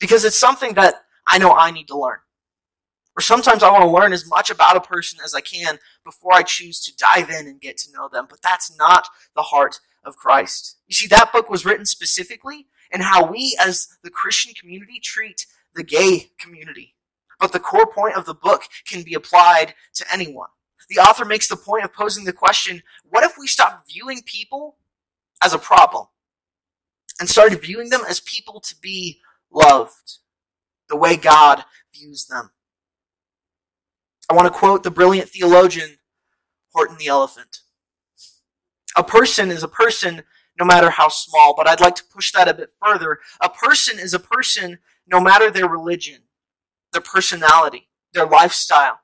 Because 0.00 0.24
it's 0.24 0.38
something 0.38 0.74
that 0.74 0.96
I 1.26 1.38
know 1.38 1.52
I 1.52 1.70
need 1.70 1.88
to 1.88 1.98
learn. 1.98 2.18
Or 3.16 3.22
sometimes 3.22 3.62
I 3.62 3.70
want 3.70 3.82
to 3.82 3.90
learn 3.90 4.12
as 4.12 4.28
much 4.28 4.50
about 4.50 4.76
a 4.76 4.80
person 4.80 5.18
as 5.24 5.34
I 5.34 5.40
can 5.40 5.78
before 6.04 6.34
I 6.34 6.42
choose 6.42 6.80
to 6.80 6.96
dive 6.96 7.30
in 7.30 7.46
and 7.46 7.60
get 7.60 7.78
to 7.78 7.92
know 7.92 8.08
them. 8.08 8.26
But 8.28 8.42
that's 8.42 8.76
not 8.76 9.08
the 9.34 9.42
heart 9.42 9.80
of 10.04 10.16
Christ. 10.16 10.76
You 10.86 10.94
see, 10.94 11.06
that 11.08 11.32
book 11.32 11.48
was 11.48 11.64
written 11.64 11.86
specifically 11.86 12.66
in 12.90 13.00
how 13.00 13.30
we 13.30 13.56
as 13.60 13.88
the 14.02 14.10
Christian 14.10 14.52
community 14.54 15.00
treat 15.02 15.46
the 15.74 15.82
gay 15.82 16.30
community. 16.38 16.94
But 17.40 17.52
the 17.52 17.60
core 17.60 17.86
point 17.86 18.16
of 18.16 18.26
the 18.26 18.34
book 18.34 18.62
can 18.86 19.02
be 19.02 19.14
applied 19.14 19.74
to 19.94 20.04
anyone. 20.12 20.48
The 20.88 20.98
author 20.98 21.24
makes 21.24 21.48
the 21.48 21.56
point 21.56 21.84
of 21.84 21.92
posing 21.92 22.24
the 22.24 22.32
question, 22.32 22.82
what 23.08 23.24
if 23.24 23.36
we 23.38 23.46
stopped 23.46 23.90
viewing 23.90 24.22
people 24.24 24.76
as 25.42 25.52
a 25.52 25.58
problem 25.58 26.06
and 27.18 27.28
started 27.28 27.60
viewing 27.60 27.88
them 27.88 28.02
as 28.08 28.20
people 28.20 28.60
to 28.60 28.76
be 28.80 29.20
loved 29.50 30.18
the 30.88 30.96
way 30.96 31.16
God 31.16 31.64
views 31.92 32.26
them? 32.26 32.50
I 34.28 34.34
want 34.34 34.46
to 34.46 34.58
quote 34.58 34.82
the 34.82 34.90
brilliant 34.90 35.28
theologian 35.28 35.98
Horton 36.72 36.96
the 36.98 37.06
Elephant. 37.06 37.60
A 38.96 39.04
person 39.04 39.50
is 39.50 39.62
a 39.62 39.68
person 39.68 40.22
no 40.58 40.64
matter 40.64 40.90
how 40.90 41.08
small, 41.08 41.54
but 41.56 41.68
I'd 41.68 41.80
like 41.80 41.94
to 41.96 42.04
push 42.04 42.32
that 42.32 42.48
a 42.48 42.54
bit 42.54 42.70
further. 42.82 43.18
A 43.40 43.48
person 43.48 43.98
is 43.98 44.14
a 44.14 44.18
person 44.18 44.78
no 45.06 45.20
matter 45.20 45.50
their 45.50 45.68
religion, 45.68 46.22
their 46.92 47.02
personality, 47.02 47.88
their 48.14 48.26
lifestyle, 48.26 49.00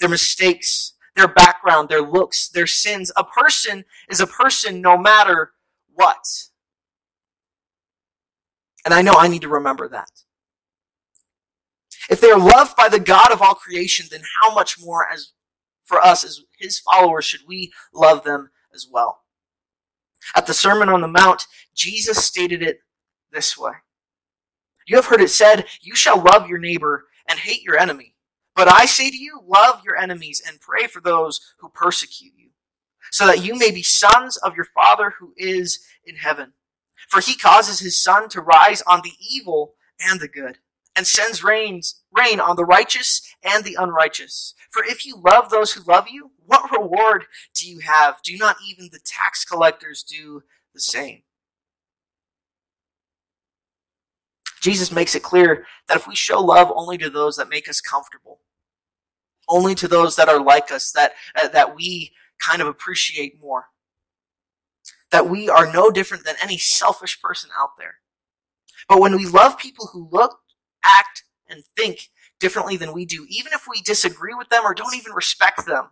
their 0.00 0.08
mistakes, 0.08 0.94
their 1.14 1.28
background, 1.28 1.88
their 1.88 2.02
looks, 2.02 2.48
their 2.48 2.66
sins. 2.66 3.12
A 3.16 3.24
person 3.24 3.84
is 4.10 4.20
a 4.20 4.26
person 4.26 4.80
no 4.80 4.98
matter 4.98 5.52
what. 5.94 6.24
And 8.84 8.92
I 8.92 9.02
know 9.02 9.14
I 9.14 9.28
need 9.28 9.42
to 9.42 9.48
remember 9.48 9.88
that. 9.88 10.10
If 12.08 12.20
they 12.20 12.30
are 12.30 12.38
loved 12.38 12.76
by 12.76 12.88
the 12.88 13.00
God 13.00 13.32
of 13.32 13.42
all 13.42 13.54
creation, 13.54 14.06
then 14.10 14.22
how 14.40 14.54
much 14.54 14.80
more 14.80 15.06
as 15.10 15.32
for 15.84 16.00
us 16.00 16.24
as 16.24 16.40
his 16.58 16.78
followers 16.78 17.24
should 17.24 17.46
we 17.46 17.72
love 17.92 18.24
them 18.24 18.50
as 18.74 18.86
well? 18.90 19.22
At 20.34 20.46
the 20.46 20.54
Sermon 20.54 20.88
on 20.88 21.00
the 21.00 21.08
Mount, 21.08 21.46
Jesus 21.74 22.24
stated 22.24 22.62
it 22.62 22.80
this 23.32 23.56
way. 23.56 23.72
You 24.86 24.96
have 24.96 25.06
heard 25.06 25.20
it 25.20 25.30
said, 25.30 25.66
you 25.80 25.94
shall 25.94 26.22
love 26.22 26.48
your 26.48 26.58
neighbor 26.58 27.06
and 27.28 27.38
hate 27.38 27.62
your 27.62 27.78
enemy. 27.78 28.14
But 28.54 28.72
I 28.72 28.86
say 28.86 29.10
to 29.10 29.16
you, 29.16 29.40
love 29.46 29.82
your 29.84 29.96
enemies 29.96 30.42
and 30.46 30.60
pray 30.60 30.86
for 30.86 31.00
those 31.00 31.40
who 31.58 31.68
persecute 31.68 32.32
you, 32.36 32.50
so 33.10 33.26
that 33.26 33.44
you 33.44 33.56
may 33.56 33.70
be 33.70 33.82
sons 33.82 34.36
of 34.38 34.56
your 34.56 34.64
Father 34.64 35.14
who 35.20 35.32
is 35.36 35.80
in 36.04 36.16
heaven. 36.16 36.54
For 37.08 37.20
he 37.20 37.36
causes 37.36 37.80
his 37.80 38.02
sun 38.02 38.28
to 38.30 38.40
rise 38.40 38.82
on 38.82 39.02
the 39.02 39.12
evil 39.20 39.74
and 40.00 40.20
the 40.20 40.28
good 40.28 40.58
and 40.98 41.06
sends 41.06 41.44
rains, 41.44 42.02
rain 42.12 42.40
on 42.40 42.56
the 42.56 42.64
righteous 42.64 43.22
and 43.44 43.62
the 43.62 43.76
unrighteous. 43.78 44.52
For 44.68 44.82
if 44.82 45.06
you 45.06 45.16
love 45.24 45.48
those 45.48 45.72
who 45.72 45.84
love 45.84 46.08
you, 46.08 46.32
what 46.44 46.72
reward 46.72 47.26
do 47.54 47.70
you 47.70 47.78
have? 47.78 48.20
Do 48.24 48.36
not 48.36 48.56
even 48.68 48.88
the 48.90 48.98
tax 49.04 49.44
collectors 49.44 50.02
do 50.02 50.42
the 50.74 50.80
same? 50.80 51.22
Jesus 54.60 54.90
makes 54.90 55.14
it 55.14 55.22
clear 55.22 55.66
that 55.86 55.96
if 55.96 56.08
we 56.08 56.16
show 56.16 56.40
love 56.40 56.72
only 56.74 56.98
to 56.98 57.08
those 57.08 57.36
that 57.36 57.48
make 57.48 57.68
us 57.68 57.80
comfortable, 57.80 58.40
only 59.48 59.76
to 59.76 59.86
those 59.86 60.16
that 60.16 60.28
are 60.28 60.42
like 60.42 60.72
us, 60.72 60.90
that, 60.90 61.12
uh, 61.36 61.46
that 61.46 61.76
we 61.76 62.12
kind 62.44 62.60
of 62.60 62.66
appreciate 62.66 63.40
more, 63.40 63.66
that 65.12 65.30
we 65.30 65.48
are 65.48 65.72
no 65.72 65.92
different 65.92 66.24
than 66.24 66.34
any 66.42 66.58
selfish 66.58 67.22
person 67.22 67.50
out 67.56 67.78
there. 67.78 67.98
But 68.88 69.00
when 69.00 69.16
we 69.16 69.26
love 69.26 69.58
people 69.58 69.90
who 69.92 70.08
look 70.10 70.40
act, 70.84 71.24
and 71.48 71.64
think 71.76 72.10
differently 72.40 72.76
than 72.76 72.92
we 72.92 73.04
do, 73.04 73.26
even 73.28 73.52
if 73.52 73.66
we 73.68 73.80
disagree 73.82 74.34
with 74.34 74.48
them 74.48 74.62
or 74.64 74.74
don't 74.74 74.94
even 74.94 75.12
respect 75.12 75.66
them. 75.66 75.88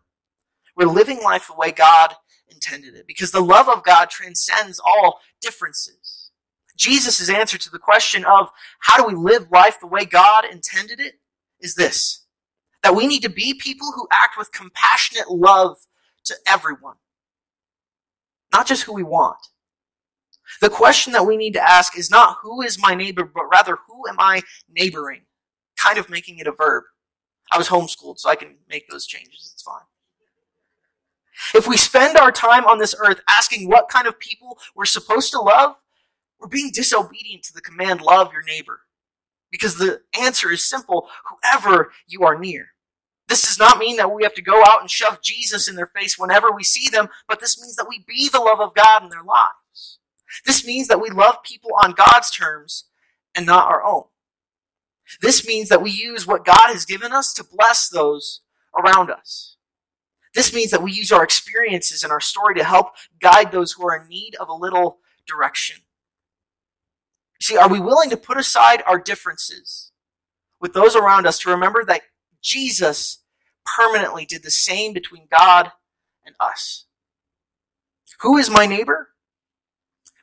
We're 0.77 0.87
living 0.87 1.23
life 1.23 1.47
the 1.47 1.55
way 1.55 1.73
God 1.73 2.15
intended 2.49 2.95
it 2.95 3.07
because 3.07 3.33
the 3.33 3.41
love 3.41 3.69
of 3.69 3.83
God 3.83 4.11
transcends 4.11 4.79
all 4.79 5.21
differences. 5.41 6.31
Jesus' 6.77 7.31
answer 7.31 7.57
to 7.57 7.71
the 7.71 7.79
question 7.79 8.25
of 8.25 8.51
how 8.81 8.99
do 8.99 9.07
we 9.07 9.15
live 9.15 9.51
life 9.51 9.81
the 9.81 9.87
way 9.87 10.05
God 10.05 10.45
intended 10.45 11.01
it 11.01 11.15
is 11.61 11.75
this 11.75 12.23
that 12.83 12.95
we 12.95 13.07
need 13.07 13.23
to 13.23 13.29
be 13.29 13.53
people 13.53 13.93
who 13.97 14.07
act 14.13 14.39
with 14.39 14.53
compassionate 14.53 15.29
love 15.29 15.77
to 16.25 16.35
everyone, 16.47 16.95
not 18.53 18.67
just 18.67 18.85
who 18.85 18.93
we 18.93 19.03
want. 19.03 19.39
The 20.61 20.71
question 20.71 21.13
that 21.13 21.27
we 21.27 21.37
need 21.37 21.53
to 21.55 21.63
ask 21.63 21.99
is 21.99 22.11
not 22.11 22.39
who 22.43 22.63
is 22.63 22.81
my 22.81 22.95
neighbor, 22.95 23.25
but 23.25 23.49
rather 23.51 23.79
who 23.87 24.09
am 24.09 24.17
I 24.19 24.43
neighboring? 24.69 25.23
Kind 25.77 25.99
of 25.99 26.09
making 26.09 26.39
it 26.39 26.47
a 26.47 26.53
verb. 26.53 26.85
I 27.53 27.59
was 27.59 27.69
homeschooled, 27.69 28.19
so 28.19 28.29
I 28.29 28.37
can 28.37 28.57
make 28.69 28.89
those 28.89 29.07
changes. 29.07 29.51
It's 29.53 29.63
fine. 29.63 29.83
If 31.55 31.69
we 31.69 31.77
spend 31.77 32.17
our 32.17 32.33
time 32.33 32.65
on 32.65 32.79
this 32.79 32.95
earth 32.99 33.21
asking 33.29 33.69
what 33.69 33.89
kind 33.89 34.07
of 34.07 34.19
people 34.19 34.59
we're 34.75 34.87
supposed 34.87 35.33
to 35.33 35.41
love, 35.41 35.77
we're 36.41 36.49
being 36.49 36.71
disobedient 36.73 37.45
to 37.45 37.53
the 37.53 37.61
command, 37.61 38.01
love 38.01 38.33
your 38.33 38.43
neighbor. 38.43 38.81
Because 39.51 39.77
the 39.77 40.01
answer 40.19 40.51
is 40.51 40.69
simple 40.69 41.09
whoever 41.27 41.93
you 42.07 42.25
are 42.25 42.39
near. 42.39 42.69
This 43.29 43.43
does 43.43 43.59
not 43.59 43.79
mean 43.79 43.97
that 43.97 44.13
we 44.13 44.23
have 44.23 44.35
to 44.35 44.43
go 44.43 44.63
out 44.65 44.81
and 44.81 44.91
shove 44.91 45.21
Jesus 45.23 45.69
in 45.69 45.77
their 45.77 45.87
face 45.87 46.19
whenever 46.19 46.51
we 46.51 46.63
see 46.63 46.89
them, 46.89 47.09
but 47.29 47.41
this 47.41 47.61
means 47.61 47.77
that 47.77 47.89
we 47.89 48.05
be 48.07 48.29
the 48.29 48.41
love 48.41 48.61
of 48.61 48.75
God 48.75 49.03
in 49.03 49.09
their 49.09 49.23
lives. 49.25 49.55
This 50.45 50.67
means 50.67 50.89
that 50.89 51.01
we 51.01 51.11
love 51.11 51.43
people 51.43 51.71
on 51.83 51.93
God's 51.93 52.31
terms 52.31 52.85
and 53.35 53.47
not 53.47 53.69
our 53.69 53.85
own. 53.85 54.05
This 55.21 55.47
means 55.47 55.69
that 55.69 55.83
we 55.83 55.91
use 55.91 56.27
what 56.27 56.45
God 56.45 56.69
has 56.69 56.85
given 56.85 57.13
us 57.13 57.33
to 57.35 57.45
bless 57.45 57.89
those 57.89 58.41
around 58.77 59.11
us. 59.11 59.57
This 60.35 60.53
means 60.53 60.71
that 60.71 60.83
we 60.83 60.93
use 60.93 61.13
our 61.13 61.25
experiences 61.25 62.03
and 62.03 62.13
our 62.13 62.21
story 62.21 62.55
to 62.57 62.65
help 62.65 62.89
guide 63.21 63.53
those 63.53 63.73
who 63.73 63.87
are 63.89 63.97
in 63.97 64.09
need 64.09 64.35
of 64.37 64.49
a 64.49 64.55
little 64.55 64.99
direction. 65.27 65.77
See, 67.41 67.57
are 67.57 67.69
we 67.69 67.81
willing 67.81 68.11
to 68.11 68.17
put 68.17 68.37
aside 68.37 68.83
our 68.87 68.99
differences 68.99 69.93
with 70.61 70.73
those 70.73 70.97
around 70.97 71.27
us 71.27 71.39
to 71.41 71.51
remember 71.51 71.85
that 71.85 72.03
Jesus 72.43 73.23
permanently 73.65 74.25
did 74.25 74.43
the 74.43 74.51
same 74.51 74.93
between 74.93 75.27
God 75.31 75.73
and 76.25 76.35
us? 76.41 76.87
Who 78.21 78.37
is 78.37 78.51
my 78.51 78.67
neighbor? 78.67 79.11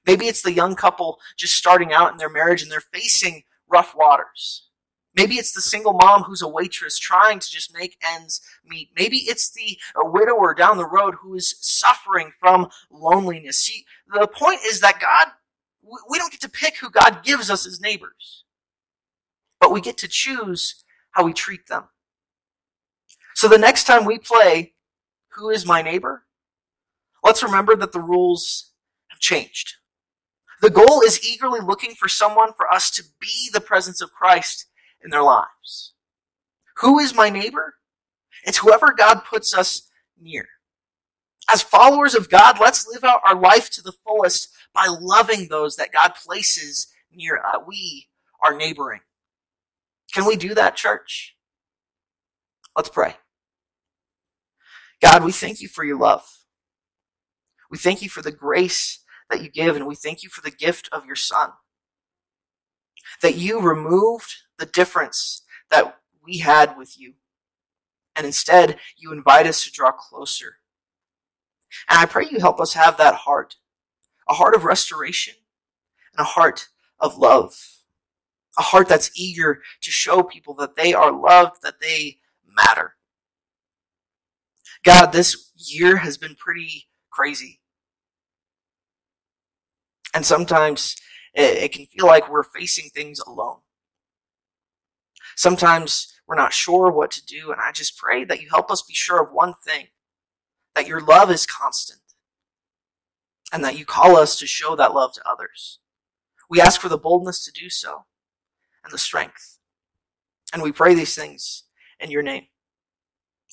Maybe 0.05 0.27
it's 0.27 0.41
the 0.41 0.53
young 0.53 0.75
couple 0.75 1.19
just 1.37 1.55
starting 1.55 1.93
out 1.93 2.11
in 2.11 2.17
their 2.17 2.29
marriage 2.29 2.61
and 2.61 2.71
they're 2.71 2.81
facing 2.81 3.43
rough 3.67 3.95
waters. 3.95 4.69
Maybe 5.15 5.35
it's 5.35 5.53
the 5.53 5.61
single 5.61 5.93
mom 5.93 6.23
who's 6.23 6.41
a 6.41 6.47
waitress 6.47 6.97
trying 6.97 7.39
to 7.39 7.51
just 7.51 7.73
make 7.73 7.97
ends 8.03 8.41
meet. 8.65 8.89
Maybe 8.97 9.17
it's 9.17 9.51
the 9.51 9.77
widower 9.95 10.53
down 10.55 10.77
the 10.77 10.87
road 10.87 11.15
who 11.21 11.35
is 11.35 11.55
suffering 11.59 12.31
from 12.39 12.69
loneliness. 12.89 13.59
See, 13.59 13.85
the 14.07 14.27
point 14.27 14.61
is 14.65 14.79
that 14.81 14.99
God, 14.99 15.33
we 16.09 16.17
don't 16.17 16.31
get 16.31 16.41
to 16.41 16.49
pick 16.49 16.77
who 16.77 16.89
God 16.89 17.23
gives 17.23 17.49
us 17.51 17.67
as 17.67 17.79
neighbors, 17.79 18.43
but 19.59 19.71
we 19.71 19.81
get 19.81 19.97
to 19.99 20.07
choose 20.07 20.83
how 21.11 21.23
we 21.23 21.33
treat 21.33 21.67
them. 21.67 21.89
So 23.35 23.47
the 23.47 23.57
next 23.59 23.85
time 23.85 24.05
we 24.05 24.17
play, 24.19 24.73
Who 25.35 25.49
is 25.49 25.65
my 25.65 25.81
neighbor? 25.81 26.25
Let's 27.23 27.43
remember 27.43 27.75
that 27.75 27.91
the 27.91 28.01
rules 28.01 28.71
have 29.09 29.19
changed. 29.19 29.75
The 30.61 30.69
goal 30.69 31.01
is 31.01 31.23
eagerly 31.23 31.59
looking 31.59 31.93
for 31.95 32.07
someone 32.07 32.53
for 32.53 32.71
us 32.71 32.89
to 32.91 33.03
be 33.19 33.49
the 33.51 33.61
presence 33.61 34.01
of 34.01 34.11
Christ 34.11 34.67
in 35.03 35.09
their 35.09 35.23
lives. 35.23 35.93
Who 36.77 36.99
is 36.99 37.15
my 37.15 37.29
neighbor? 37.29 37.75
It's 38.45 38.59
whoever 38.59 38.93
God 38.93 39.23
puts 39.29 39.53
us 39.53 39.89
near. 40.19 40.47
As 41.51 41.61
followers 41.61 42.15
of 42.15 42.29
God, 42.29 42.59
let's 42.59 42.87
live 42.87 43.03
out 43.03 43.21
our 43.25 43.35
life 43.35 43.69
to 43.71 43.81
the 43.81 43.91
fullest 43.91 44.49
by 44.73 44.87
loving 44.87 45.47
those 45.47 45.75
that 45.75 45.91
God 45.91 46.13
places 46.15 46.87
near 47.11 47.37
uh, 47.37 47.59
we 47.65 48.07
are 48.41 48.55
neighboring. 48.55 49.01
Can 50.13 50.25
we 50.25 50.35
do 50.35 50.53
that, 50.55 50.75
church? 50.75 51.35
Let's 52.75 52.89
pray. 52.89 53.15
God, 55.01 55.23
we 55.23 55.31
thank 55.31 55.61
you 55.61 55.67
for 55.67 55.83
your 55.83 55.97
love. 55.97 56.23
We 57.69 57.77
thank 57.77 58.01
you 58.01 58.09
for 58.09 58.21
the 58.21 58.31
grace 58.31 59.02
that 59.33 59.43
you 59.43 59.49
give, 59.49 59.75
and 59.75 59.87
we 59.87 59.95
thank 59.95 60.23
you 60.23 60.29
for 60.29 60.41
the 60.41 60.51
gift 60.51 60.89
of 60.91 61.05
your 61.05 61.15
Son. 61.17 61.51
That 63.21 63.35
you 63.35 63.61
removed 63.61 64.35
the 64.59 64.65
difference 64.67 65.43
that 65.71 65.99
we 66.23 66.39
had 66.39 66.77
with 66.77 66.99
you, 66.99 67.15
and 68.15 68.25
instead 68.25 68.79
you 68.97 69.11
invite 69.11 69.47
us 69.47 69.63
to 69.63 69.71
draw 69.71 69.91
closer. 69.91 70.57
And 71.89 71.99
I 71.99 72.05
pray 72.05 72.27
you 72.31 72.39
help 72.39 72.59
us 72.61 72.73
have 72.73 72.97
that 72.97 73.15
heart 73.15 73.57
a 74.29 74.33
heart 74.35 74.55
of 74.55 74.63
restoration 74.65 75.35
and 76.17 76.21
a 76.23 76.29
heart 76.29 76.69
of 76.99 77.17
love. 77.17 77.55
a 78.57 78.61
heart 78.61 78.87
that's 78.87 79.11
eager 79.15 79.61
to 79.81 79.91
show 79.91 80.23
people 80.23 80.53
that 80.55 80.75
they 80.75 80.93
are 80.93 81.11
loved, 81.11 81.61
that 81.63 81.79
they 81.81 82.19
matter. 82.47 82.95
God, 84.83 85.07
this 85.07 85.51
year 85.55 85.97
has 85.97 86.17
been 86.17 86.35
pretty 86.35 86.89
crazy. 87.09 87.61
And 90.13 90.26
sometimes 90.26 90.95
it, 91.34 91.71
can 91.71 91.86
feel 91.88 92.06
like 92.06 92.30
we're 92.30 92.43
facing 92.43 92.89
things 92.89 93.19
alone. 93.19 93.58
Sometimes 95.36 96.13
we're 96.28 96.36
not 96.36 96.54
sure 96.54 96.91
what 96.91 97.12
to 97.12 97.26
do, 97.26 97.52
and 97.52 97.60
I 97.60 97.71
just 97.71 97.97
pray 97.97 98.23
that 98.26 98.41
you 98.41 98.49
help 98.49 98.69
us 98.69 98.84
be 98.84 98.93
sure 98.93 99.21
of 99.21 99.34
one 99.34 99.56
thing 99.65 99.88
that 100.76 100.88
your 100.88 101.02
love 101.02 101.32
is 101.32 101.45
constant, 101.45 102.02
and 103.52 103.63
that 103.63 103.78
you 103.78 103.86
call 103.86 104.15
us 104.15 104.38
to 104.39 104.47
show 104.47 104.76
that 104.76 104.93
love 104.93 105.13
to 105.13 105.28
others. 105.30 105.80
We 106.49 106.62
ask 106.62 106.80
for 106.80 106.89
the 106.89 106.97
boldness 106.97 107.43
to 107.45 107.52
do 107.52 107.69
so 107.69 108.06
and 108.84 108.93
the 108.93 108.97
strength. 108.97 109.60
And 110.52 110.62
we 110.62 110.71
pray 110.71 110.93
these 110.93 111.15
things 111.15 111.63
in 111.99 112.12
your 112.12 112.21
name. 112.21 112.47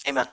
Amen. 0.07 0.29